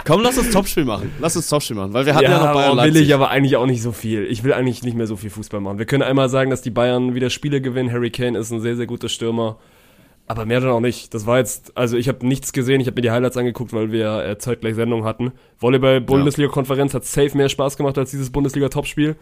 [0.05, 1.11] Komm, lass uns Topspiel machen.
[1.19, 2.95] Lass uns Topspiel machen, weil wir hatten ja, ja noch Bayern Leipzig.
[2.95, 4.23] will ich aber eigentlich auch nicht so viel.
[4.25, 5.79] Ich will eigentlich nicht mehr so viel Fußball machen.
[5.79, 7.91] Wir können einmal sagen, dass die Bayern wieder Spiele gewinnen.
[7.91, 9.57] Harry Kane ist ein sehr, sehr guter Stürmer.
[10.25, 11.13] Aber mehr dann auch nicht.
[11.13, 12.79] Das war jetzt, also ich habe nichts gesehen.
[12.79, 15.31] Ich habe mir die Highlights angeguckt, weil wir äh, zeitgleich Sendung hatten.
[15.59, 19.15] Volleyball-Bundesliga-Konferenz hat safe mehr Spaß gemacht als dieses Bundesliga-Topspiel.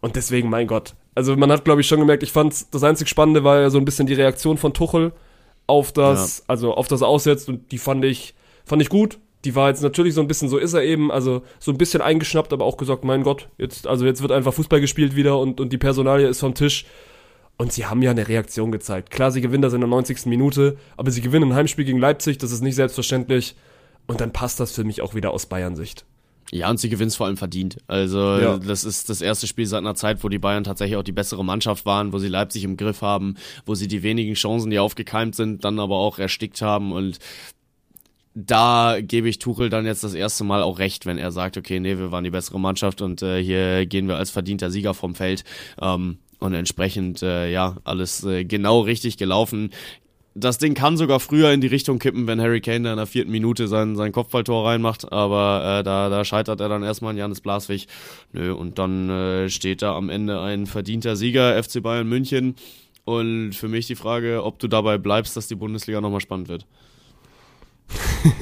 [0.00, 0.94] Und deswegen, mein Gott.
[1.14, 3.78] Also man hat, glaube ich, schon gemerkt, ich fand, das einzig Spannende war ja so
[3.78, 5.12] ein bisschen die Reaktion von Tuchel
[5.66, 6.44] auf das, ja.
[6.48, 8.34] also auf das Aussetzt und die fand ich,
[8.64, 9.18] fand ich gut.
[9.44, 12.00] Die war jetzt natürlich so ein bisschen, so ist er eben, also so ein bisschen
[12.00, 15.60] eingeschnappt, aber auch gesagt, mein Gott, jetzt, also jetzt wird einfach Fußball gespielt wieder und,
[15.60, 16.86] und die Personalie ist vom Tisch.
[17.58, 19.10] Und sie haben ja eine Reaktion gezeigt.
[19.10, 20.26] Klar, sie gewinnen das in der 90.
[20.26, 23.56] Minute, aber sie gewinnen ein Heimspiel gegen Leipzig, das ist nicht selbstverständlich.
[24.06, 26.04] Und dann passt das für mich auch wieder aus Bayern-Sicht.
[26.50, 27.78] Ja, und sie gewinnt vor allem verdient.
[27.86, 28.58] Also ja.
[28.58, 31.44] das ist das erste Spiel seit einer Zeit, wo die Bayern tatsächlich auch die bessere
[31.44, 35.34] Mannschaft waren, wo sie Leipzig im Griff haben, wo sie die wenigen Chancen, die aufgekeimt
[35.34, 36.92] sind, dann aber auch erstickt haben.
[36.92, 37.18] Und
[38.34, 41.80] da gebe ich Tuchel dann jetzt das erste Mal auch recht, wenn er sagt, okay,
[41.80, 45.14] nee, wir waren die bessere Mannschaft und äh, hier gehen wir als verdienter Sieger vom
[45.14, 45.44] Feld.
[45.80, 49.70] Ähm, und entsprechend, äh, ja, alles äh, genau richtig gelaufen
[50.34, 53.06] das Ding kann sogar früher in die Richtung kippen, wenn Harry Kane da in der
[53.06, 57.18] vierten Minute sein, sein Kopfballtor reinmacht, aber äh, da, da scheitert er dann erstmal an
[57.18, 57.86] Janis Blaswig.
[58.32, 62.54] Nö, und dann äh, steht da am Ende ein verdienter Sieger, FC Bayern München.
[63.04, 66.66] Und für mich die Frage, ob du dabei bleibst, dass die Bundesliga nochmal spannend wird.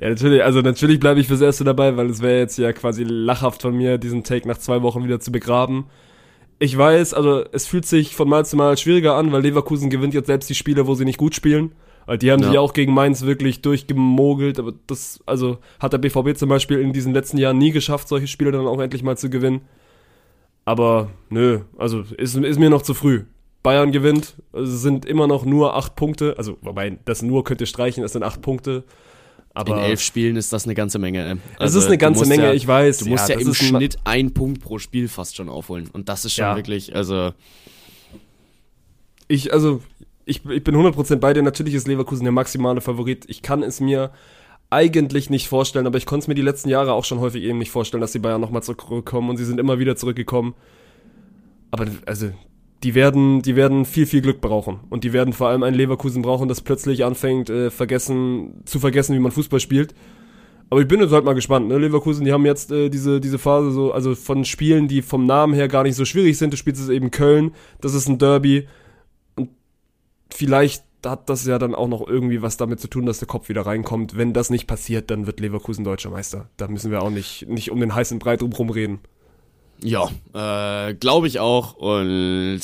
[0.00, 3.04] ja, natürlich, also natürlich bleibe ich fürs Erste dabei, weil es wäre jetzt ja quasi
[3.04, 5.86] lachhaft von mir, diesen Take nach zwei Wochen wieder zu begraben
[6.58, 10.14] ich weiß, also es fühlt sich von Mal zu Mal schwieriger an, weil Leverkusen gewinnt
[10.14, 11.72] jetzt selbst die Spiele, wo sie nicht gut spielen.
[12.06, 12.48] Weil die haben ja.
[12.48, 16.92] sich auch gegen Mainz wirklich durchgemogelt, aber das, also hat der BVB zum Beispiel in
[16.92, 19.62] diesen letzten Jahren nie geschafft, solche Spiele dann auch endlich mal zu gewinnen.
[20.64, 23.24] Aber nö, also ist, ist mir noch zu früh.
[23.64, 27.66] Bayern gewinnt, also sind immer noch nur acht Punkte, also wobei das nur könnt ihr
[27.66, 28.84] streichen, es sind acht Punkte.
[29.56, 31.38] Aber in elf Spielen ist das eine ganze Menge.
[31.58, 32.98] Also, es ist eine ganze Menge, ja, ich weiß.
[32.98, 35.88] Du musst ja, ja im Schnitt ein Punkt pro Spiel fast schon aufholen.
[35.94, 36.56] Und das ist schon ja.
[36.56, 37.32] wirklich, also.
[39.28, 39.82] Ich, also,
[40.26, 41.42] ich, ich bin 100% bei dir.
[41.42, 43.24] Natürlich ist Leverkusen der maximale Favorit.
[43.28, 44.10] Ich kann es mir
[44.68, 47.58] eigentlich nicht vorstellen, aber ich konnte es mir die letzten Jahre auch schon häufig eben
[47.58, 50.54] nicht vorstellen, dass die Bayern nochmal zurückkommen und sie sind immer wieder zurückgekommen.
[51.70, 52.30] Aber also
[52.86, 54.78] die werden, die werden viel, viel Glück brauchen.
[54.90, 59.12] Und die werden vor allem ein Leverkusen brauchen, das plötzlich anfängt, äh, vergessen, zu vergessen,
[59.16, 59.92] wie man Fußball spielt.
[60.70, 61.66] Aber ich bin jetzt halt mal gespannt.
[61.66, 61.78] Ne?
[61.78, 65.52] Leverkusen, die haben jetzt äh, diese, diese Phase so, also von Spielen, die vom Namen
[65.52, 66.52] her gar nicht so schwierig sind.
[66.52, 68.68] Du spielst es eben Köln, das ist ein Derby.
[69.34, 69.50] Und
[70.32, 73.48] vielleicht hat das ja dann auch noch irgendwie was damit zu tun, dass der Kopf
[73.48, 74.16] wieder reinkommt.
[74.16, 76.50] Wenn das nicht passiert, dann wird Leverkusen deutscher Meister.
[76.56, 79.00] Da müssen wir auch nicht, nicht um den heißen Breit drum reden.
[79.82, 81.74] Ja, äh, glaube ich auch.
[81.74, 82.60] Und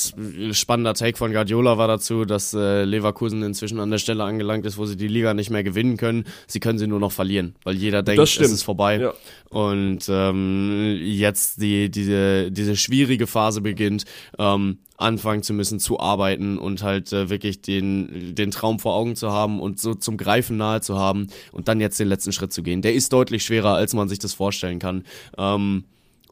[0.51, 4.77] spannender Take von Guardiola war dazu, dass äh, Leverkusen inzwischen an der Stelle angelangt ist,
[4.77, 6.25] wo sie die Liga nicht mehr gewinnen können.
[6.47, 8.99] Sie können sie nur noch verlieren, weil jeder denkt, es ist vorbei.
[8.99, 9.13] Ja.
[9.49, 14.05] Und ähm, jetzt die, diese, diese schwierige Phase beginnt,
[14.39, 19.15] ähm, anfangen zu müssen zu arbeiten und halt äh, wirklich den, den Traum vor Augen
[19.15, 22.53] zu haben und so zum Greifen nahe zu haben und dann jetzt den letzten Schritt
[22.53, 22.81] zu gehen.
[22.81, 25.03] Der ist deutlich schwerer, als man sich das vorstellen kann.
[25.37, 25.83] Ähm,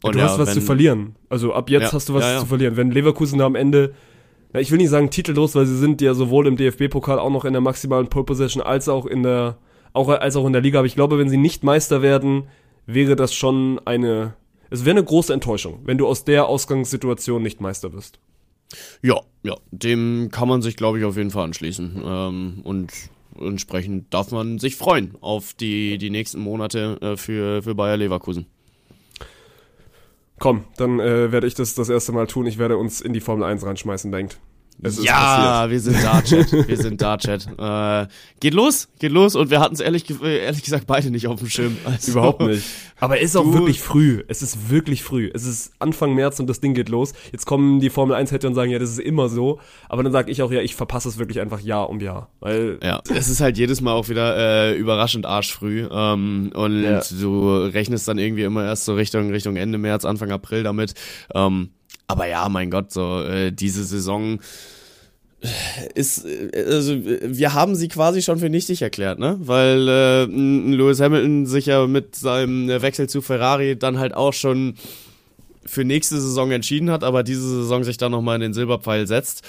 [0.04, 1.16] und du ja, hast was wenn, zu verlieren.
[1.30, 2.78] Also ab jetzt ja, hast du was ja, zu verlieren.
[2.78, 3.94] Wenn Leverkusen da am Ende,
[4.54, 7.46] na, ich will nicht sagen titellos, weil sie sind ja sowohl im DFB-Pokal auch noch
[7.46, 9.58] in der maximalen Pole Position als auch in der,
[9.94, 10.80] auch als auch in der Liga.
[10.80, 12.48] Aber ich glaube, wenn sie nicht Meister werden,
[12.86, 14.34] wäre das schon eine,
[14.70, 18.20] es wäre eine große Enttäuschung, wenn du aus der Ausgangssituation nicht Meister wirst.
[19.02, 22.02] Ja, ja, dem kann man sich, glaube ich, auf jeden Fall anschließen.
[22.04, 22.92] Ähm, und
[23.40, 28.46] entsprechend darf man sich freuen auf die, die nächsten Monate äh, für, für Bayer Leverkusen.
[30.42, 32.48] Komm, dann äh, werde ich das das erste Mal tun.
[32.48, 34.40] Ich werde uns in die Formel 1 reinschmeißen, denkt.
[34.84, 36.52] Es ja, wir sind da, Chat.
[36.68, 37.48] Wir sind da, Chat.
[37.58, 38.08] Äh,
[38.40, 39.36] geht los, geht los.
[39.36, 41.78] Und wir hatten es ehrlich, ehrlich gesagt beide nicht auf dem Schirm.
[41.86, 42.66] Also, Überhaupt nicht.
[43.00, 44.24] Aber es ist auch wirklich früh.
[44.28, 45.30] Es ist wirklich früh.
[45.34, 47.14] Es ist Anfang März und das Ding geht los.
[47.32, 49.60] Jetzt kommen die Formel 1 hätte und sagen, ja, das ist immer so.
[49.90, 52.30] Aber dann sage ich auch, ja, ich verpasse es wirklich einfach Jahr um Jahr.
[52.40, 55.88] Weil ja, es ist halt jedes Mal auch wieder äh, überraschend arschfrüh.
[55.92, 57.02] Ähm, und ja.
[57.20, 60.94] du rechnest dann irgendwie immer erst so Richtung, Richtung Ende März, Anfang April damit.
[61.34, 61.70] Ähm,
[62.12, 64.40] aber ja, mein Gott, so äh, diese Saison
[65.96, 69.38] ist, also wir haben sie quasi schon für nichtig erklärt, ne?
[69.40, 74.76] Weil äh, Lewis Hamilton sich ja mit seinem Wechsel zu Ferrari dann halt auch schon
[75.66, 79.44] für nächste Saison entschieden hat, aber diese Saison sich dann nochmal in den Silberpfeil setzt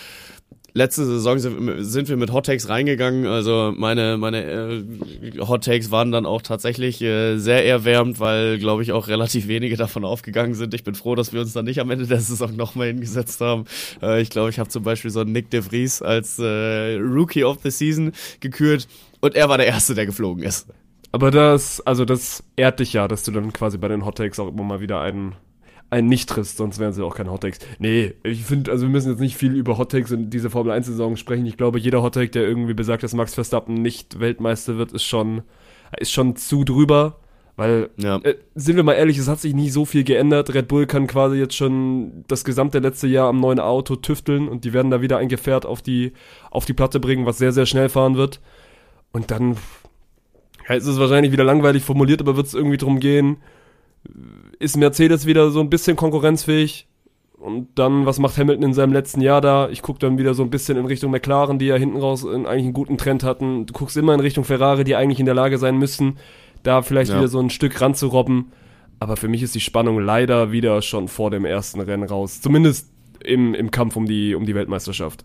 [0.74, 3.26] letzte Saison sind wir mit Hot Takes reingegangen.
[3.26, 8.82] Also meine, meine äh, Hot Takes waren dann auch tatsächlich äh, sehr erwärmend, weil, glaube
[8.82, 10.74] ich, auch relativ wenige davon aufgegangen sind.
[10.74, 13.64] Ich bin froh, dass wir uns dann nicht am Ende der Saison nochmal hingesetzt haben.
[14.02, 17.44] Äh, ich glaube, ich habe zum Beispiel so einen Nick de Vries als äh, Rookie
[17.44, 18.88] of the Season gekürt
[19.20, 20.68] und er war der Erste, der geflogen ist.
[21.12, 24.40] Aber das, also das ehrt dich ja, dass du dann quasi bei den Hot Takes
[24.40, 25.34] auch immer mal wieder einen
[25.92, 27.58] einen nicht triffst, sonst wären sie auch keine Hottakes.
[27.78, 30.86] Nee, ich finde, also wir müssen jetzt nicht viel über Hottakes in dieser Formel 1
[30.86, 31.44] Saison sprechen.
[31.44, 35.42] Ich glaube, jeder Hottake, der irgendwie besagt, dass Max Verstappen nicht Weltmeister wird, ist schon,
[35.98, 37.18] ist schon zu drüber.
[37.56, 38.16] Weil, ja.
[38.22, 40.54] äh, sind wir mal ehrlich, es hat sich nie so viel geändert.
[40.54, 44.64] Red Bull kann quasi jetzt schon das gesamte letzte Jahr am neuen Auto tüfteln und
[44.64, 46.14] die werden da wieder ein Gefährt auf die,
[46.50, 48.40] auf die Platte bringen, was sehr, sehr schnell fahren wird.
[49.12, 49.58] Und dann
[50.66, 53.36] ja, ist es wahrscheinlich wieder langweilig formuliert, aber wird es irgendwie drum gehen,
[54.62, 56.86] ist Mercedes wieder so ein bisschen konkurrenzfähig.
[57.38, 59.68] Und dann, was macht Hamilton in seinem letzten Jahr da?
[59.68, 62.46] Ich gucke dann wieder so ein bisschen in Richtung McLaren, die ja hinten raus eigentlich
[62.46, 63.66] einen guten Trend hatten.
[63.66, 66.18] Du guckst immer in Richtung Ferrari, die eigentlich in der Lage sein müssen,
[66.62, 67.16] da vielleicht ja.
[67.16, 68.52] wieder so ein Stück ranzurobben.
[69.00, 72.40] Aber für mich ist die Spannung leider wieder schon vor dem ersten Rennen raus.
[72.40, 72.92] Zumindest
[73.24, 75.24] im, im Kampf um die, um die Weltmeisterschaft.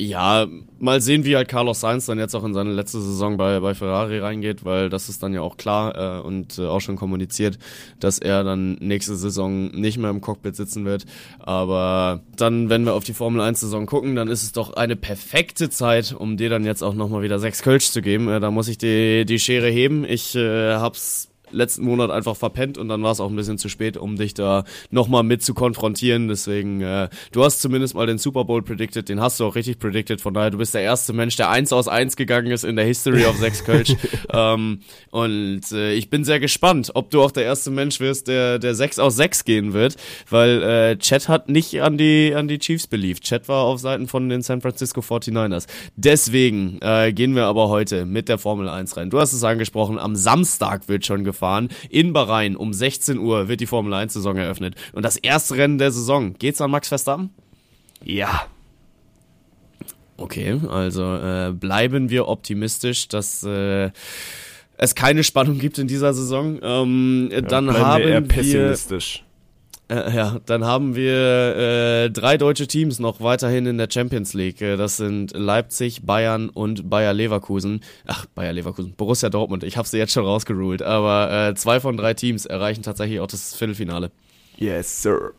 [0.00, 0.46] Ja,
[0.78, 3.74] mal sehen, wie halt Carlos Sainz dann jetzt auch in seine letzte Saison bei, bei
[3.74, 7.58] Ferrari reingeht, weil das ist dann ja auch klar äh, und äh, auch schon kommuniziert,
[7.98, 11.04] dass er dann nächste Saison nicht mehr im Cockpit sitzen wird.
[11.38, 14.96] Aber dann, wenn wir auf die Formel 1 Saison gucken, dann ist es doch eine
[14.96, 18.30] perfekte Zeit, um dir dann jetzt auch nochmal wieder sechs Kölsch zu geben.
[18.30, 20.06] Äh, da muss ich die, die Schere heben.
[20.06, 23.68] Ich äh, hab's letzten Monat einfach verpennt und dann war es auch ein bisschen zu
[23.68, 26.28] spät, um dich da nochmal mit zu konfrontieren.
[26.28, 29.78] Deswegen, äh, du hast zumindest mal den Super Bowl predicted, den hast du auch richtig
[29.78, 30.20] predicted.
[30.20, 32.84] Von daher, du bist der erste Mensch, der eins aus eins gegangen ist in der
[32.84, 33.94] History of Sechs Kölsch.
[34.32, 34.80] ähm,
[35.10, 38.74] und äh, ich bin sehr gespannt, ob du auch der erste Mensch wirst, der, der
[38.74, 39.96] sechs aus sechs gehen wird,
[40.28, 43.24] weil äh, Chat hat nicht an die, an die Chiefs beliebt.
[43.24, 45.66] Chat war auf Seiten von den San Francisco 49ers.
[45.96, 49.10] Deswegen äh, gehen wir aber heute mit der Formel 1 rein.
[49.10, 51.68] Du hast es angesprochen, am Samstag wird schon gefahren gefahren.
[51.88, 54.74] In Bahrain um 16 Uhr wird die Formel 1 Saison eröffnet.
[54.92, 57.30] Und das erste Rennen der Saison, geht's an Max Verstappen?
[58.04, 58.46] Ja.
[60.16, 63.90] Okay, also äh, bleiben wir optimistisch, dass äh,
[64.76, 66.58] es keine Spannung gibt in dieser Saison.
[66.62, 69.24] Ähm, ja, dann haben wir, eher pessimistisch.
[69.90, 74.62] Äh, ja, dann haben wir äh, drei deutsche Teams noch weiterhin in der Champions League.
[74.62, 77.80] Äh, das sind Leipzig, Bayern und Bayer Leverkusen.
[78.06, 79.64] Ach, Bayer Leverkusen, Borussia Dortmund.
[79.64, 80.82] Ich habe sie jetzt schon rausgeruled.
[80.82, 84.12] Aber äh, zwei von drei Teams erreichen tatsächlich auch das Viertelfinale.
[84.56, 85.32] Yes, sir.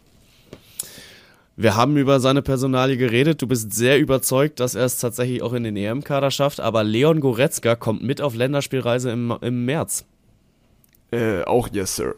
[1.56, 3.42] Wir haben über seine Personalie geredet.
[3.42, 6.60] Du bist sehr überzeugt, dass er es tatsächlich auch in den EM-Kader schafft.
[6.60, 10.06] Aber Leon Goretzka kommt mit auf Länderspielreise im, im März.
[11.12, 12.16] Äh, auch yes, sir.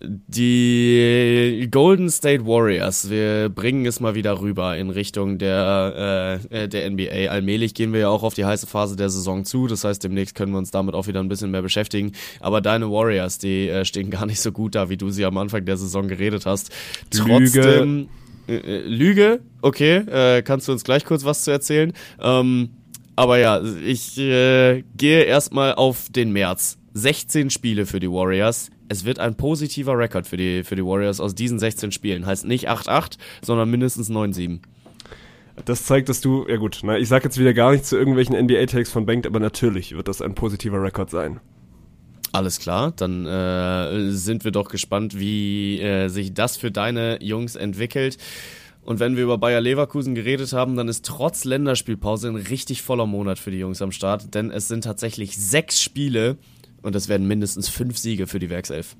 [0.00, 6.68] Die Golden State Warriors, wir bringen es mal wieder rüber in Richtung der, äh, äh
[6.68, 7.30] der NBA.
[7.30, 10.36] Allmählich gehen wir ja auch auf die heiße Phase der Saison zu, das heißt, demnächst
[10.36, 12.12] können wir uns damit auch wieder ein bisschen mehr beschäftigen.
[12.38, 15.36] Aber deine Warriors, die äh, stehen gar nicht so gut da, wie du sie am
[15.36, 16.70] Anfang der Saison geredet hast.
[17.10, 18.08] Trotzdem.
[18.46, 18.62] Lüge.
[18.62, 21.92] Äh, äh, Lüge, okay, äh, kannst du uns gleich kurz was zu erzählen?
[22.20, 22.70] Ähm,
[23.16, 26.78] aber ja, ich äh, gehe erstmal auf den März.
[26.94, 31.20] 16 Spiele für die Warriors es wird ein positiver Rekord für die, für die Warriors
[31.20, 32.26] aus diesen 16 Spielen.
[32.26, 34.60] Heißt nicht 8-8, sondern mindestens 9-7.
[35.64, 38.36] Das zeigt, dass du, ja gut, na, ich sag jetzt wieder gar nichts zu irgendwelchen
[38.36, 41.40] NBA-Tags von Bank, aber natürlich wird das ein positiver Rekord sein.
[42.32, 47.56] Alles klar, dann äh, sind wir doch gespannt, wie äh, sich das für deine Jungs
[47.56, 48.18] entwickelt.
[48.82, 53.06] Und wenn wir über Bayer Leverkusen geredet haben, dann ist trotz Länderspielpause ein richtig voller
[53.06, 56.38] Monat für die Jungs am Start, denn es sind tatsächlich sechs Spiele,
[56.82, 58.96] und das werden mindestens fünf Siege für die Werkself.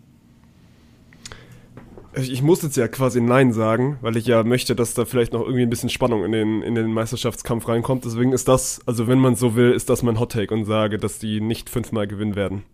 [2.15, 5.43] Ich muss jetzt ja quasi Nein sagen, weil ich ja möchte, dass da vielleicht noch
[5.43, 8.05] irgendwie ein bisschen Spannung in den, in den Meisterschaftskampf reinkommt.
[8.05, 10.99] Deswegen ist das, also wenn man so will, ist das mein Hot Take und sage,
[10.99, 12.65] dass die nicht fünfmal gewinnen werden.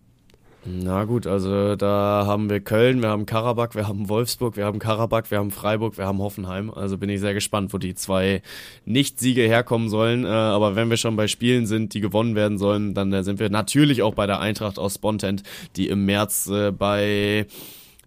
[0.67, 4.79] Na gut, also da haben wir Köln, wir haben Karabakh, wir haben Wolfsburg, wir haben
[4.79, 6.71] Karabakh, wir haben Freiburg, wir haben Hoffenheim.
[6.71, 8.41] Also bin ich sehr gespannt, wo die zwei
[8.83, 10.25] Nicht-Siege herkommen sollen.
[10.25, 13.39] Äh, aber wenn wir schon bei Spielen sind, die gewonnen werden sollen, dann äh, sind
[13.39, 15.43] wir natürlich auch bei der Eintracht aus Spontent,
[15.75, 17.45] die im März äh, bei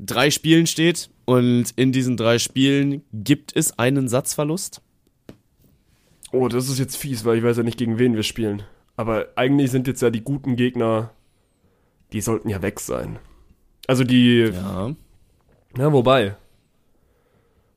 [0.00, 1.10] drei Spielen steht.
[1.26, 4.82] Und in diesen drei Spielen gibt es einen Satzverlust.
[6.32, 8.64] Oh, das ist jetzt fies, weil ich weiß ja nicht, gegen wen wir spielen.
[8.96, 11.12] Aber eigentlich sind jetzt ja die guten Gegner
[12.12, 13.18] die sollten ja weg sein.
[13.86, 14.50] Also die.
[14.52, 14.94] Ja.
[15.76, 16.36] Ja, wobei.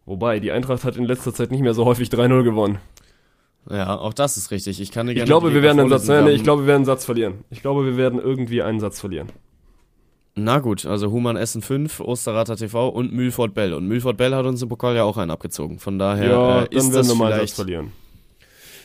[0.05, 2.79] Wobei, die Eintracht hat in letzter Zeit nicht mehr so häufig 3-0 gewonnen.
[3.69, 4.81] Ja, auch das ist richtig.
[4.81, 7.05] Ich kann Ich glaube, wir werden einen Satz, nein, ich glaube, wir werden einen Satz
[7.05, 7.43] verlieren.
[7.49, 9.27] Ich glaube, wir werden irgendwie einen Satz verlieren.
[10.33, 13.73] Na gut, also Human Essen 5, Osterrater TV und Mühlfort Bell.
[13.73, 15.77] Und Mühlfort Bell hat uns im Pokal ja auch einen abgezogen.
[15.77, 17.91] Von daher ja, äh, ist das wir mal einen Satz verlieren.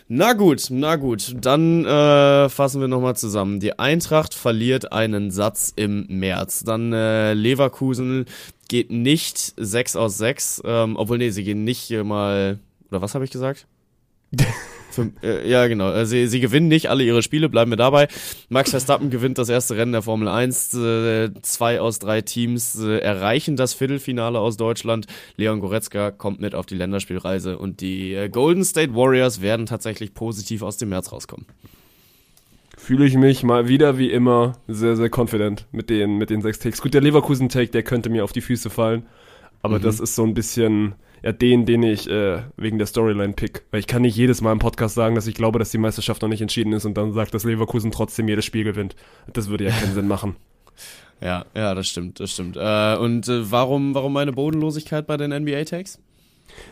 [0.09, 1.35] Na gut, na gut.
[1.41, 3.59] Dann äh, fassen wir nochmal zusammen.
[3.59, 6.63] Die Eintracht verliert einen Satz im März.
[6.63, 8.27] Dann äh, Leverkusen
[8.69, 10.63] geht nicht 6 aus 6.
[10.65, 12.61] Ähm, obwohl, nee, sie gehen nicht mal.
[12.91, 13.67] Oder was habe ich gesagt?
[14.97, 15.93] Für, äh, ja, genau.
[15.93, 18.09] Äh, sie, sie gewinnen nicht alle ihre Spiele, bleiben wir dabei.
[18.49, 20.73] Max Verstappen gewinnt das erste Rennen der Formel 1.
[20.75, 25.07] Äh, zwei aus drei Teams äh, erreichen das Viertelfinale aus Deutschland.
[25.37, 30.15] Leon Goretzka kommt mit auf die Länderspielreise und die äh, Golden State Warriors werden tatsächlich
[30.15, 31.45] positiv aus dem März rauskommen.
[32.79, 36.59] Fühle ich mich mal wieder wie immer sehr, sehr confident mit den, mit den sechs
[36.59, 36.81] Takes.
[36.81, 39.05] Gut, der Leverkusen-Take, der könnte mir auf die Füße fallen.
[39.61, 39.83] Aber mhm.
[39.83, 43.63] das ist so ein bisschen ja den, den ich äh, wegen der Storyline pick.
[43.71, 46.23] Weil ich kann nicht jedes Mal im Podcast sagen, dass ich glaube, dass die Meisterschaft
[46.23, 48.97] noch nicht entschieden ist und dann sagt, dass Leverkusen trotzdem jedes Spiel gewinnt.
[49.33, 50.37] Das würde ja keinen Sinn machen.
[51.19, 52.59] Ja, ja, das stimmt, das stimmt.
[52.59, 55.99] Äh, und äh, warum, warum meine Bodenlosigkeit bei den NBA-Tags?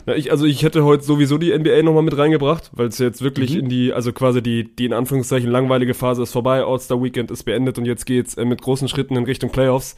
[0.05, 3.21] Na, ich, also ich hätte heute sowieso die NBA nochmal mit reingebracht, weil es jetzt
[3.21, 3.61] wirklich mhm.
[3.61, 7.43] in die, also quasi die, die in Anführungszeichen langweilige Phase ist vorbei, All-Star Weekend ist
[7.43, 9.97] beendet und jetzt geht's äh, mit großen Schritten in Richtung Playoffs.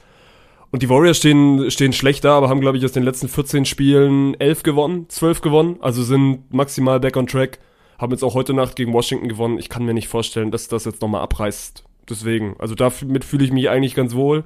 [0.72, 3.66] Und die Warriors stehen, stehen schlecht da, aber haben, glaube ich, aus den letzten 14
[3.66, 7.60] Spielen 11 gewonnen, 12 gewonnen, also sind maximal back on track.
[7.98, 9.58] Haben jetzt auch heute Nacht gegen Washington gewonnen.
[9.58, 11.84] Ich kann mir nicht vorstellen, dass das jetzt nochmal abreißt.
[12.10, 14.44] Deswegen, also damit fühle ich mich eigentlich ganz wohl.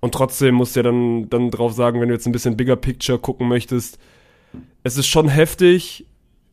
[0.00, 2.76] Und trotzdem musst du ja dann, dann drauf sagen, wenn du jetzt ein bisschen bigger
[2.76, 3.98] picture gucken möchtest,
[4.82, 6.06] es ist schon heftig,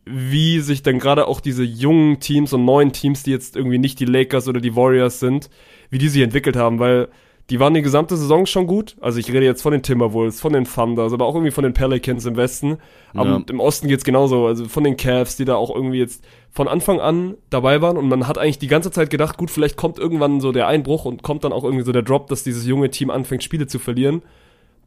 [0.05, 3.99] wie sich dann gerade auch diese jungen Teams und neuen Teams, die jetzt irgendwie nicht
[3.99, 5.49] die Lakers oder die Warriors sind,
[5.89, 7.09] wie die sich entwickelt haben, weil
[7.49, 8.95] die waren die gesamte Saison schon gut.
[9.01, 11.73] Also ich rede jetzt von den Timberwolves, von den Thunders, aber auch irgendwie von den
[11.73, 12.77] Pelicans im Westen.
[13.13, 13.41] Aber ja.
[13.49, 14.47] im Osten geht's genauso.
[14.47, 17.97] Also von den Cavs, die da auch irgendwie jetzt von Anfang an dabei waren.
[17.97, 21.03] Und man hat eigentlich die ganze Zeit gedacht, gut, vielleicht kommt irgendwann so der Einbruch
[21.03, 23.77] und kommt dann auch irgendwie so der Drop, dass dieses junge Team anfängt, Spiele zu
[23.77, 24.21] verlieren.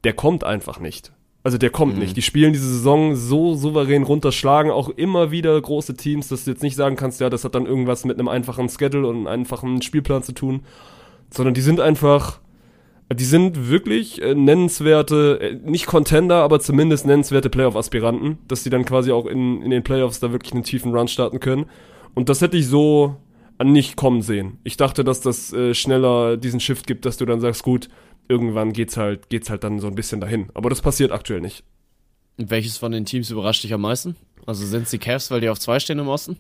[0.05, 1.13] Der kommt einfach nicht.
[1.43, 2.01] Also der kommt mhm.
[2.01, 2.17] nicht.
[2.17, 6.63] Die spielen diese Saison so souverän runterschlagen, auch immer wieder große Teams, dass du jetzt
[6.63, 9.83] nicht sagen kannst, ja, das hat dann irgendwas mit einem einfachen Schedule und einem einfachen
[9.83, 10.63] Spielplan zu tun,
[11.31, 12.41] sondern die sind einfach
[13.13, 18.85] die sind wirklich äh, nennenswerte, äh, nicht Contender, aber zumindest nennenswerte Playoff-Aspiranten, dass die dann
[18.85, 21.67] quasi auch in, in den Playoffs da wirklich einen tiefen Run starten können.
[22.15, 23.17] Und das hätte ich so
[23.63, 24.59] nicht kommen sehen.
[24.65, 27.89] Ich dachte, dass das äh, schneller diesen Shift gibt, dass du dann sagst, gut,
[28.29, 30.49] irgendwann geht's halt, geht's halt dann so ein bisschen dahin.
[30.55, 31.65] Aber das passiert aktuell nicht.
[32.39, 34.17] Und welches von den Teams überrascht dich am meisten?
[34.47, 36.39] Also sind es die Cavs, weil die auf zwei stehen im Osten?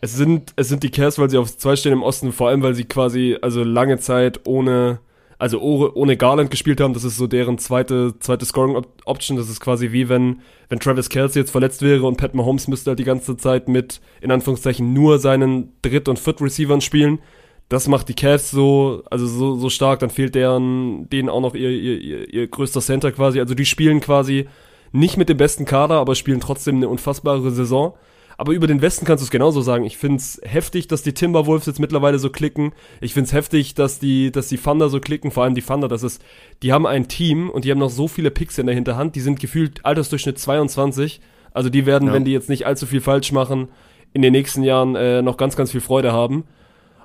[0.00, 2.62] Es sind, es sind die Cavs, weil sie auf zwei stehen im Osten, vor allem
[2.62, 5.00] weil sie quasi also lange Zeit ohne
[5.38, 6.94] also ohne Garland gespielt haben.
[6.94, 9.36] Das ist so deren zweite, zweite Scoring-Option.
[9.36, 12.90] Das ist quasi wie wenn, wenn Travis Kelsey jetzt verletzt wäre und Pat Mahomes müsste
[12.90, 17.20] halt die ganze Zeit mit, in Anführungszeichen, nur seinen Dritt- und Viert-Receivern spielen.
[17.68, 21.54] Das macht die Cavs so, also so, so stark, dann fehlt deren, denen auch noch
[21.54, 23.38] ihr, ihr, ihr, ihr größter Center quasi.
[23.38, 24.48] Also die spielen quasi
[24.90, 27.94] nicht mit dem besten Kader, aber spielen trotzdem eine unfassbare Saison.
[28.40, 29.84] Aber über den Westen kannst du es genauso sagen.
[29.84, 32.72] Ich find's heftig, dass die Timberwolves jetzt mittlerweile so klicken.
[33.00, 35.32] Ich find's heftig, dass die, dass die Thunder so klicken.
[35.32, 36.22] Vor allem die Thunder, das ist,
[36.62, 39.16] die haben ein Team und die haben noch so viele Picks in der Hinterhand.
[39.16, 41.20] Die sind gefühlt Altersdurchschnitt 22.
[41.52, 42.14] Also die werden, ja.
[42.14, 43.68] wenn die jetzt nicht allzu viel falsch machen,
[44.12, 46.44] in den nächsten Jahren äh, noch ganz, ganz viel Freude haben.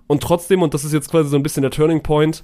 [0.05, 2.43] Und trotzdem, und das ist jetzt quasi so ein bisschen der Turning Point,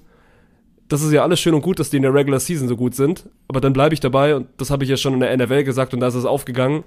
[0.87, 2.95] das ist ja alles schön und gut, dass die in der Regular Season so gut
[2.95, 5.63] sind, aber dann bleibe ich dabei und das habe ich ja schon in der NFL
[5.63, 6.83] gesagt und da ist es aufgegangen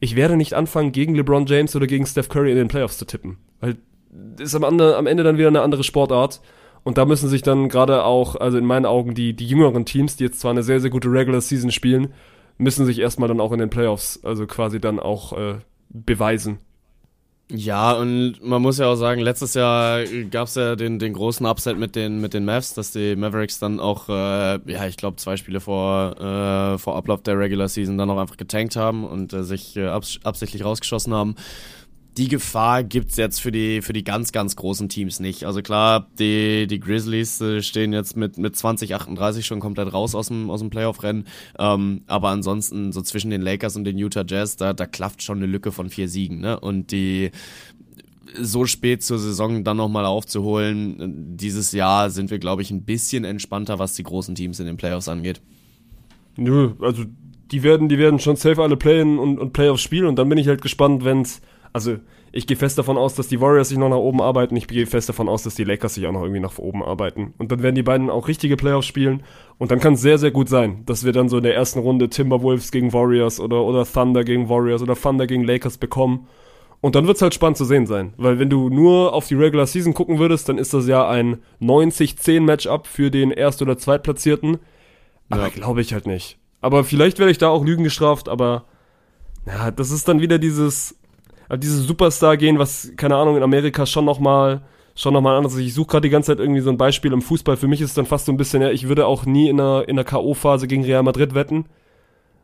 [0.00, 3.06] ich werde nicht anfangen, gegen LeBron James oder gegen Steph Curry in den Playoffs zu
[3.06, 3.38] tippen.
[3.60, 3.76] Weil
[4.10, 6.40] das ist am, Ende, am Ende dann wieder eine andere Sportart.
[6.82, 10.16] Und da müssen sich dann gerade auch, also in meinen Augen, die, die jüngeren Teams,
[10.16, 12.12] die jetzt zwar eine sehr, sehr gute Regular Season spielen,
[12.58, 15.54] müssen sich erstmal dann auch in den Playoffs, also quasi dann auch äh,
[15.88, 16.58] beweisen.
[17.56, 21.46] Ja, und man muss ja auch sagen, letztes Jahr gab es ja den, den großen
[21.46, 25.18] Upset mit den, mit den Mavs, dass die Mavericks dann auch, äh, ja, ich glaube,
[25.18, 29.32] zwei Spiele vor, äh, vor Ablauf der Regular Season dann auch einfach getankt haben und
[29.32, 31.36] äh, sich äh, abs absichtlich rausgeschossen haben
[32.16, 35.44] die Gefahr gibt's jetzt für die, für die ganz, ganz großen Teams nicht.
[35.44, 40.28] Also klar, die, die Grizzlies äh, stehen jetzt mit, mit 2038 schon komplett raus aus
[40.28, 41.26] dem, aus dem Playoff-Rennen.
[41.58, 45.38] Ähm, aber ansonsten, so zwischen den Lakers und den Utah Jazz, da, da klafft schon
[45.38, 46.38] eine Lücke von vier Siegen.
[46.38, 46.58] Ne?
[46.60, 47.32] Und die
[48.40, 53.24] so spät zur Saison dann nochmal aufzuholen, dieses Jahr sind wir, glaube ich, ein bisschen
[53.24, 55.40] entspannter, was die großen Teams in den Playoffs angeht.
[56.36, 57.04] Nö, also
[57.50, 60.38] die werden, die werden schon safe alle Playen und, und Playoffs spielen und dann bin
[60.38, 61.40] ich halt gespannt, wenn's
[61.74, 61.98] also
[62.30, 64.56] ich gehe fest davon aus, dass die Warriors sich noch nach oben arbeiten.
[64.56, 67.34] Ich gehe fest davon aus, dass die Lakers sich auch noch irgendwie nach oben arbeiten.
[67.36, 69.24] Und dann werden die beiden auch richtige Playoffs spielen.
[69.58, 71.80] Und dann kann es sehr, sehr gut sein, dass wir dann so in der ersten
[71.80, 76.28] Runde Timberwolves gegen Warriors oder, oder Thunder gegen Warriors oder Thunder gegen Lakers bekommen.
[76.80, 78.14] Und dann wird es halt spannend zu sehen sein.
[78.18, 81.38] Weil wenn du nur auf die Regular Season gucken würdest, dann ist das ja ein
[81.60, 84.58] 90-10-Matchup für den Erst- oder Zweitplatzierten.
[85.28, 85.48] Aber ja.
[85.48, 86.38] glaube ich halt nicht.
[86.60, 88.64] Aber vielleicht werde ich da auch Lügen gestraft, aber
[89.46, 90.96] ja, das ist dann wieder dieses
[91.56, 94.62] dieses Superstar gehen, was, keine Ahnung, in Amerika schon nochmal
[94.94, 95.56] schon nochmal anders.
[95.56, 97.56] Ich suche gerade die ganze Zeit irgendwie so ein Beispiel im Fußball.
[97.56, 99.60] Für mich ist es dann fast so ein bisschen, ja, ich würde auch nie in
[99.60, 101.66] einer, in einer K.O.-Phase gegen Real Madrid wetten.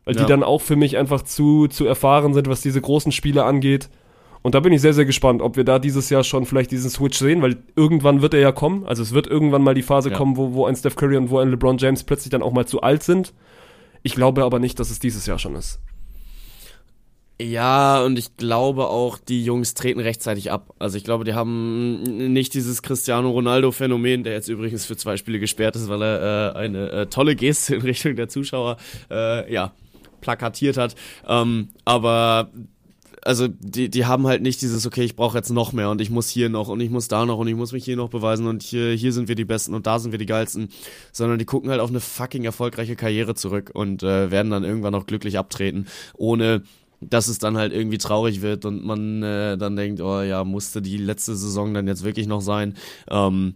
[0.05, 0.23] Weil ja.
[0.23, 3.89] die dann auch für mich einfach zu, zu erfahren sind, was diese großen Spiele angeht.
[4.43, 6.89] Und da bin ich sehr, sehr gespannt, ob wir da dieses Jahr schon vielleicht diesen
[6.89, 8.87] Switch sehen, weil irgendwann wird er ja kommen.
[8.87, 10.17] Also es wird irgendwann mal die Phase ja.
[10.17, 12.67] kommen, wo, wo ein Steph Curry und wo ein LeBron James plötzlich dann auch mal
[12.67, 13.35] zu alt sind.
[14.03, 15.79] Ich glaube aber nicht, dass es dieses Jahr schon ist.
[17.41, 20.75] Ja, und ich glaube auch, die Jungs treten rechtzeitig ab.
[20.79, 25.39] Also ich glaube, die haben nicht dieses Cristiano Ronaldo-Phänomen, der jetzt übrigens für zwei Spiele
[25.39, 28.77] gesperrt ist, weil er äh, eine äh, tolle Geste in Richtung der Zuschauer
[29.11, 29.73] äh, ja,
[30.21, 30.97] plakatiert hat.
[31.27, 32.51] Ähm, aber
[33.23, 36.11] also die, die haben halt nicht dieses, okay, ich brauche jetzt noch mehr und ich
[36.11, 38.47] muss hier noch und ich muss da noch und ich muss mich hier noch beweisen
[38.49, 40.69] und hier, hier sind wir die Besten und da sind wir die Geilsten,
[41.11, 44.95] sondern die gucken halt auf eine fucking erfolgreiche Karriere zurück und äh, werden dann irgendwann
[44.95, 46.65] auch glücklich abtreten, ohne
[47.01, 50.83] dass es dann halt irgendwie traurig wird und man äh, dann denkt, oh ja, musste
[50.83, 52.75] die letzte Saison dann jetzt wirklich noch sein.
[53.09, 53.55] Ähm,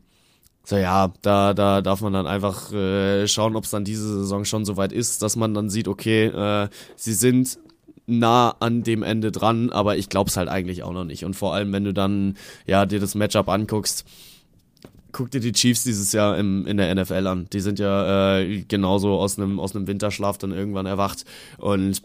[0.64, 4.46] so ja, da, da darf man dann einfach äh, schauen, ob es dann diese Saison
[4.46, 7.58] schon soweit ist, dass man dann sieht, okay, äh, sie sind
[8.06, 11.24] nah an dem Ende dran, aber ich glaube es halt eigentlich auch noch nicht.
[11.24, 12.36] Und vor allem, wenn du dann
[12.66, 14.06] ja dir das Matchup anguckst,
[15.12, 17.46] guck dir die Chiefs dieses Jahr im, in der NFL an.
[17.52, 21.24] Die sind ja äh, genauso aus einem aus einem Winterschlaf dann irgendwann erwacht
[21.58, 22.02] und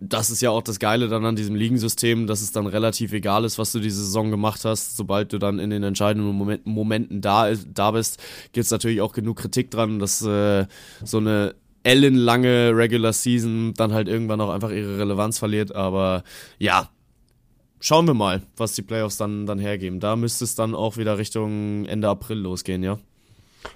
[0.00, 3.44] das ist ja auch das Geile dann an diesem Ligensystem, dass es dann relativ egal
[3.44, 4.96] ist, was du diese Saison gemacht hast.
[4.96, 8.22] Sobald du dann in den entscheidenden Moment, Momenten da, da bist,
[8.52, 10.66] gibt es natürlich auch genug Kritik dran, dass äh,
[11.04, 15.74] so eine ellenlange Regular Season dann halt irgendwann auch einfach ihre Relevanz verliert.
[15.74, 16.24] Aber
[16.58, 16.90] ja,
[17.80, 20.00] schauen wir mal, was die Playoffs dann, dann hergeben.
[20.00, 22.98] Da müsste es dann auch wieder Richtung Ende April losgehen, ja.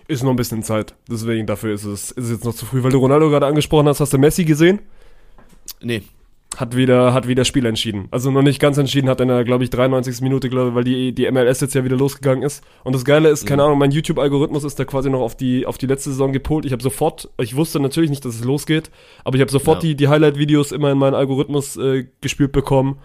[0.07, 0.95] Ist noch ein bisschen Zeit.
[1.11, 2.83] Deswegen dafür ist es, ist es jetzt noch zu früh.
[2.83, 4.81] Weil du Ronaldo gerade angesprochen hast, hast du Messi gesehen?
[5.83, 6.03] Nee,
[6.57, 8.09] hat wieder, hat wieder Spiel entschieden.
[8.11, 10.21] Also noch nicht ganz entschieden, hat in der, glaube ich, 93.
[10.23, 12.65] Minute, glaube weil die, die MLS jetzt ja wieder losgegangen ist.
[12.85, 13.67] Und das Geile ist, keine mhm.
[13.67, 16.65] Ahnung, mein YouTube-Algorithmus ist da quasi noch auf die, auf die letzte Saison gepolt.
[16.65, 18.91] Ich habe sofort, ich wusste natürlich nicht, dass es losgeht,
[19.25, 19.91] aber ich habe sofort ja.
[19.91, 22.99] die, die Highlight-Videos immer in meinen Algorithmus äh, gespielt bekommen.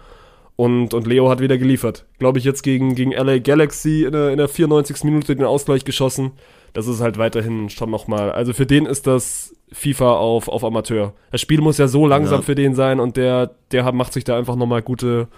[0.56, 2.06] Und, und Leo hat wieder geliefert.
[2.18, 5.02] Glaube ich jetzt gegen, gegen LA Galaxy in der, in der 94.
[5.02, 6.32] Minute den Ausgleich geschossen.
[6.72, 8.30] Das ist halt weiterhin schon nochmal.
[8.30, 11.12] Also für den ist das FIFA auf, auf Amateur.
[11.32, 12.42] Das Spiel muss ja so langsam ja.
[12.42, 15.28] für den sein und der, der macht sich da einfach nochmal gute,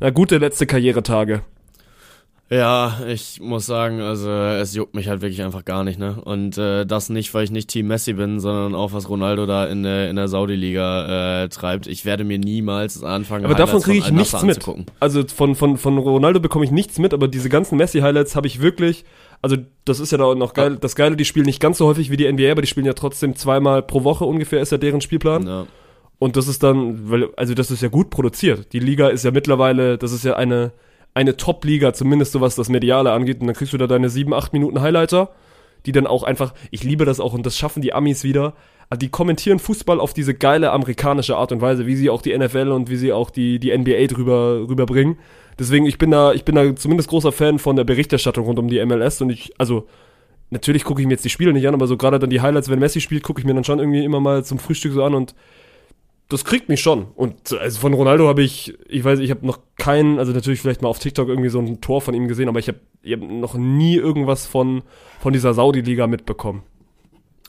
[0.00, 1.42] na, gute letzte Karrieretage.
[2.48, 6.20] Ja, ich muss sagen, also es juckt mich halt wirklich einfach gar nicht, ne?
[6.24, 9.64] Und äh, das nicht, weil ich nicht Team Messi bin, sondern auch was Ronaldo da
[9.64, 11.88] in der in der Saudi-Liga äh, treibt.
[11.88, 13.46] Ich werde mir niemals anfangen.
[13.46, 14.64] Aber davon kriege ich nichts mit.
[15.00, 18.60] Also von von von Ronaldo bekomme ich nichts mit, aber diese ganzen Messi-Highlights habe ich
[18.60, 19.04] wirklich
[19.42, 20.78] also das ist ja da noch geil.
[20.80, 22.94] Das Geile, die spielen nicht ganz so häufig wie die NBA, aber die spielen ja
[22.94, 25.46] trotzdem zweimal pro Woche ungefähr, ist ja deren Spielplan.
[25.46, 25.66] Ja.
[26.18, 28.72] Und das ist dann, weil, also das ist ja gut produziert.
[28.72, 30.72] Die Liga ist ja mittlerweile, das ist ja eine,
[31.14, 33.40] eine Top-Liga, zumindest so was das Mediale angeht.
[33.40, 35.30] Und dann kriegst du da deine sieben, acht Minuten Highlighter,
[35.84, 38.54] die dann auch einfach, ich liebe das auch und das schaffen die Amis wieder.
[38.88, 42.36] Also die kommentieren Fußball auf diese geile amerikanische Art und Weise, wie sie auch die
[42.36, 45.18] NFL und wie sie auch die, die NBA drüber, rüberbringen.
[45.58, 48.68] Deswegen, ich bin da, ich bin da zumindest großer Fan von der Berichterstattung rund um
[48.68, 49.86] die MLS und ich, also,
[50.50, 52.68] natürlich gucke ich mir jetzt die Spiele nicht an, aber so gerade dann die Highlights,
[52.68, 55.14] wenn Messi spielt, gucke ich mir dann schon irgendwie immer mal zum Frühstück so an
[55.14, 55.34] und
[56.28, 57.06] das kriegt mich schon.
[57.14, 60.82] Und also von Ronaldo habe ich, ich weiß, ich habe noch keinen, also natürlich vielleicht
[60.82, 63.54] mal auf TikTok irgendwie so ein Tor von ihm gesehen, aber ich habe hab noch
[63.54, 64.82] nie irgendwas von,
[65.20, 66.62] von dieser Saudi-Liga mitbekommen.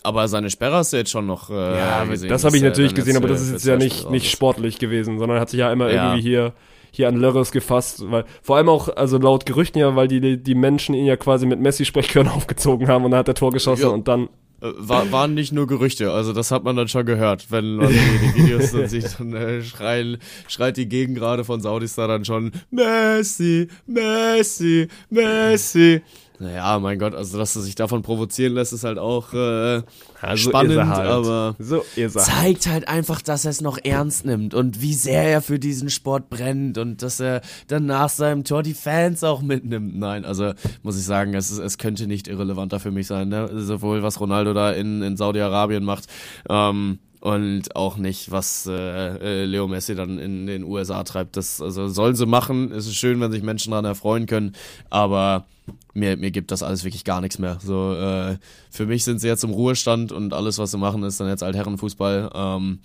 [0.03, 2.29] Aber seine Sperre hast du jetzt schon noch äh, ja, gesehen.
[2.29, 5.39] Das habe ich natürlich gesehen, aber das ist jetzt ja nicht, nicht sportlich gewesen, sondern
[5.39, 6.05] hat sich ja immer ja.
[6.05, 6.53] irgendwie hier
[6.91, 10.55] hier an Lörres gefasst, weil vor allem auch, also laut Gerüchten ja, weil die, die
[10.55, 13.89] Menschen ihn ja quasi mit Messi-Sprechkörner aufgezogen haben und dann hat er Tor geschossen ja.
[13.89, 14.29] und dann
[14.61, 17.89] äh, war, waren nicht nur Gerüchte, also das hat man dann schon gehört, wenn man
[17.89, 17.93] die,
[18.35, 20.17] die Videos dann sieht und äh, schreien,
[20.47, 26.01] schreit die Gegend gerade von Saudis da dann schon Messi, Messi, Messi.
[26.39, 29.81] Naja, mein Gott, also dass er sich davon provozieren lässt, ist halt auch äh,
[30.21, 31.07] also spannend, halt.
[31.07, 35.41] aber so zeigt halt einfach, dass er es noch ernst nimmt und wie sehr er
[35.41, 39.97] für diesen Sport brennt und dass er dann nach seinem Tor die Fans auch mitnimmt.
[39.97, 43.49] Nein, also muss ich sagen, es, ist, es könnte nicht irrelevanter für mich sein, ne?
[43.53, 46.05] sowohl was Ronaldo da in, in Saudi-Arabien macht,
[46.49, 51.35] ähm, und auch nicht, was äh, äh Leo Messi dann in den USA treibt.
[51.35, 52.71] Das also sollen sie machen.
[52.71, 54.53] Es ist schön, wenn sich Menschen daran erfreuen können,
[54.89, 55.45] aber
[55.93, 57.57] mir, mir gibt das alles wirklich gar nichts mehr.
[57.61, 58.37] So, äh,
[58.71, 61.43] für mich sind sie jetzt im Ruhestand und alles, was sie machen, ist dann jetzt
[61.43, 62.31] Altherrenfußball.
[62.33, 62.79] Ähm,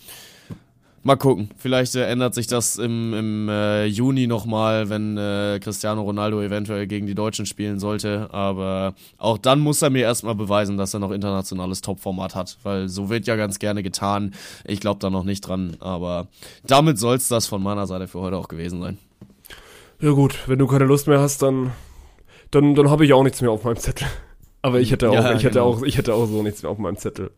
[1.03, 1.50] mal gucken.
[1.57, 6.86] Vielleicht äh, ändert sich das im, im äh, Juni nochmal, wenn äh, Cristiano Ronaldo eventuell
[6.86, 8.28] gegen die Deutschen spielen sollte.
[8.32, 12.59] Aber auch dann muss er mir erstmal beweisen, dass er noch internationales Topformat hat.
[12.62, 14.34] Weil so wird ja ganz gerne getan.
[14.64, 15.76] Ich glaube da noch nicht dran.
[15.80, 16.28] Aber
[16.66, 18.98] damit soll es das von meiner Seite für heute auch gewesen sein.
[20.00, 21.72] Ja gut, wenn du keine Lust mehr hast, dann
[22.53, 24.07] dann, dann habe ich auch nichts mehr auf meinem Zettel.
[24.61, 25.66] Aber ich hätte auch, ja, ich hätte genau.
[25.66, 27.32] auch, ich hätte auch so nichts mehr auf meinem Zettel.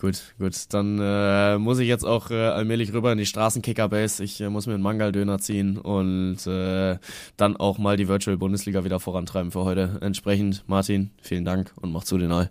[0.00, 0.54] Gut, gut.
[0.70, 4.24] Dann äh, muss ich jetzt auch äh, allmählich rüber in die Straßenkicker-Base.
[4.24, 6.96] Ich äh, muss mir einen Mangal-Döner ziehen und äh,
[7.36, 9.98] dann auch mal die Virtual Bundesliga wieder vorantreiben für heute.
[10.00, 12.50] Entsprechend, Martin, vielen Dank und mach zu den All.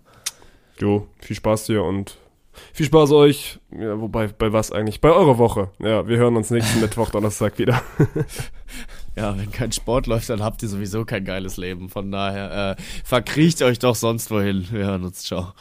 [0.78, 2.18] Jo, viel Spaß dir und
[2.72, 3.58] viel Spaß euch.
[3.76, 5.00] Ja, wobei, bei was eigentlich?
[5.00, 5.72] Bei eurer Woche.
[5.80, 7.82] Ja, wir hören uns nächsten Mittwoch, Donnerstag wieder.
[9.16, 11.88] Ja, wenn kein Sport läuft, dann habt ihr sowieso kein geiles Leben.
[11.88, 14.68] Von daher, äh, verkriecht euch doch sonst wohin.
[14.70, 15.24] Wir hören uns.
[15.24, 15.52] Ciao.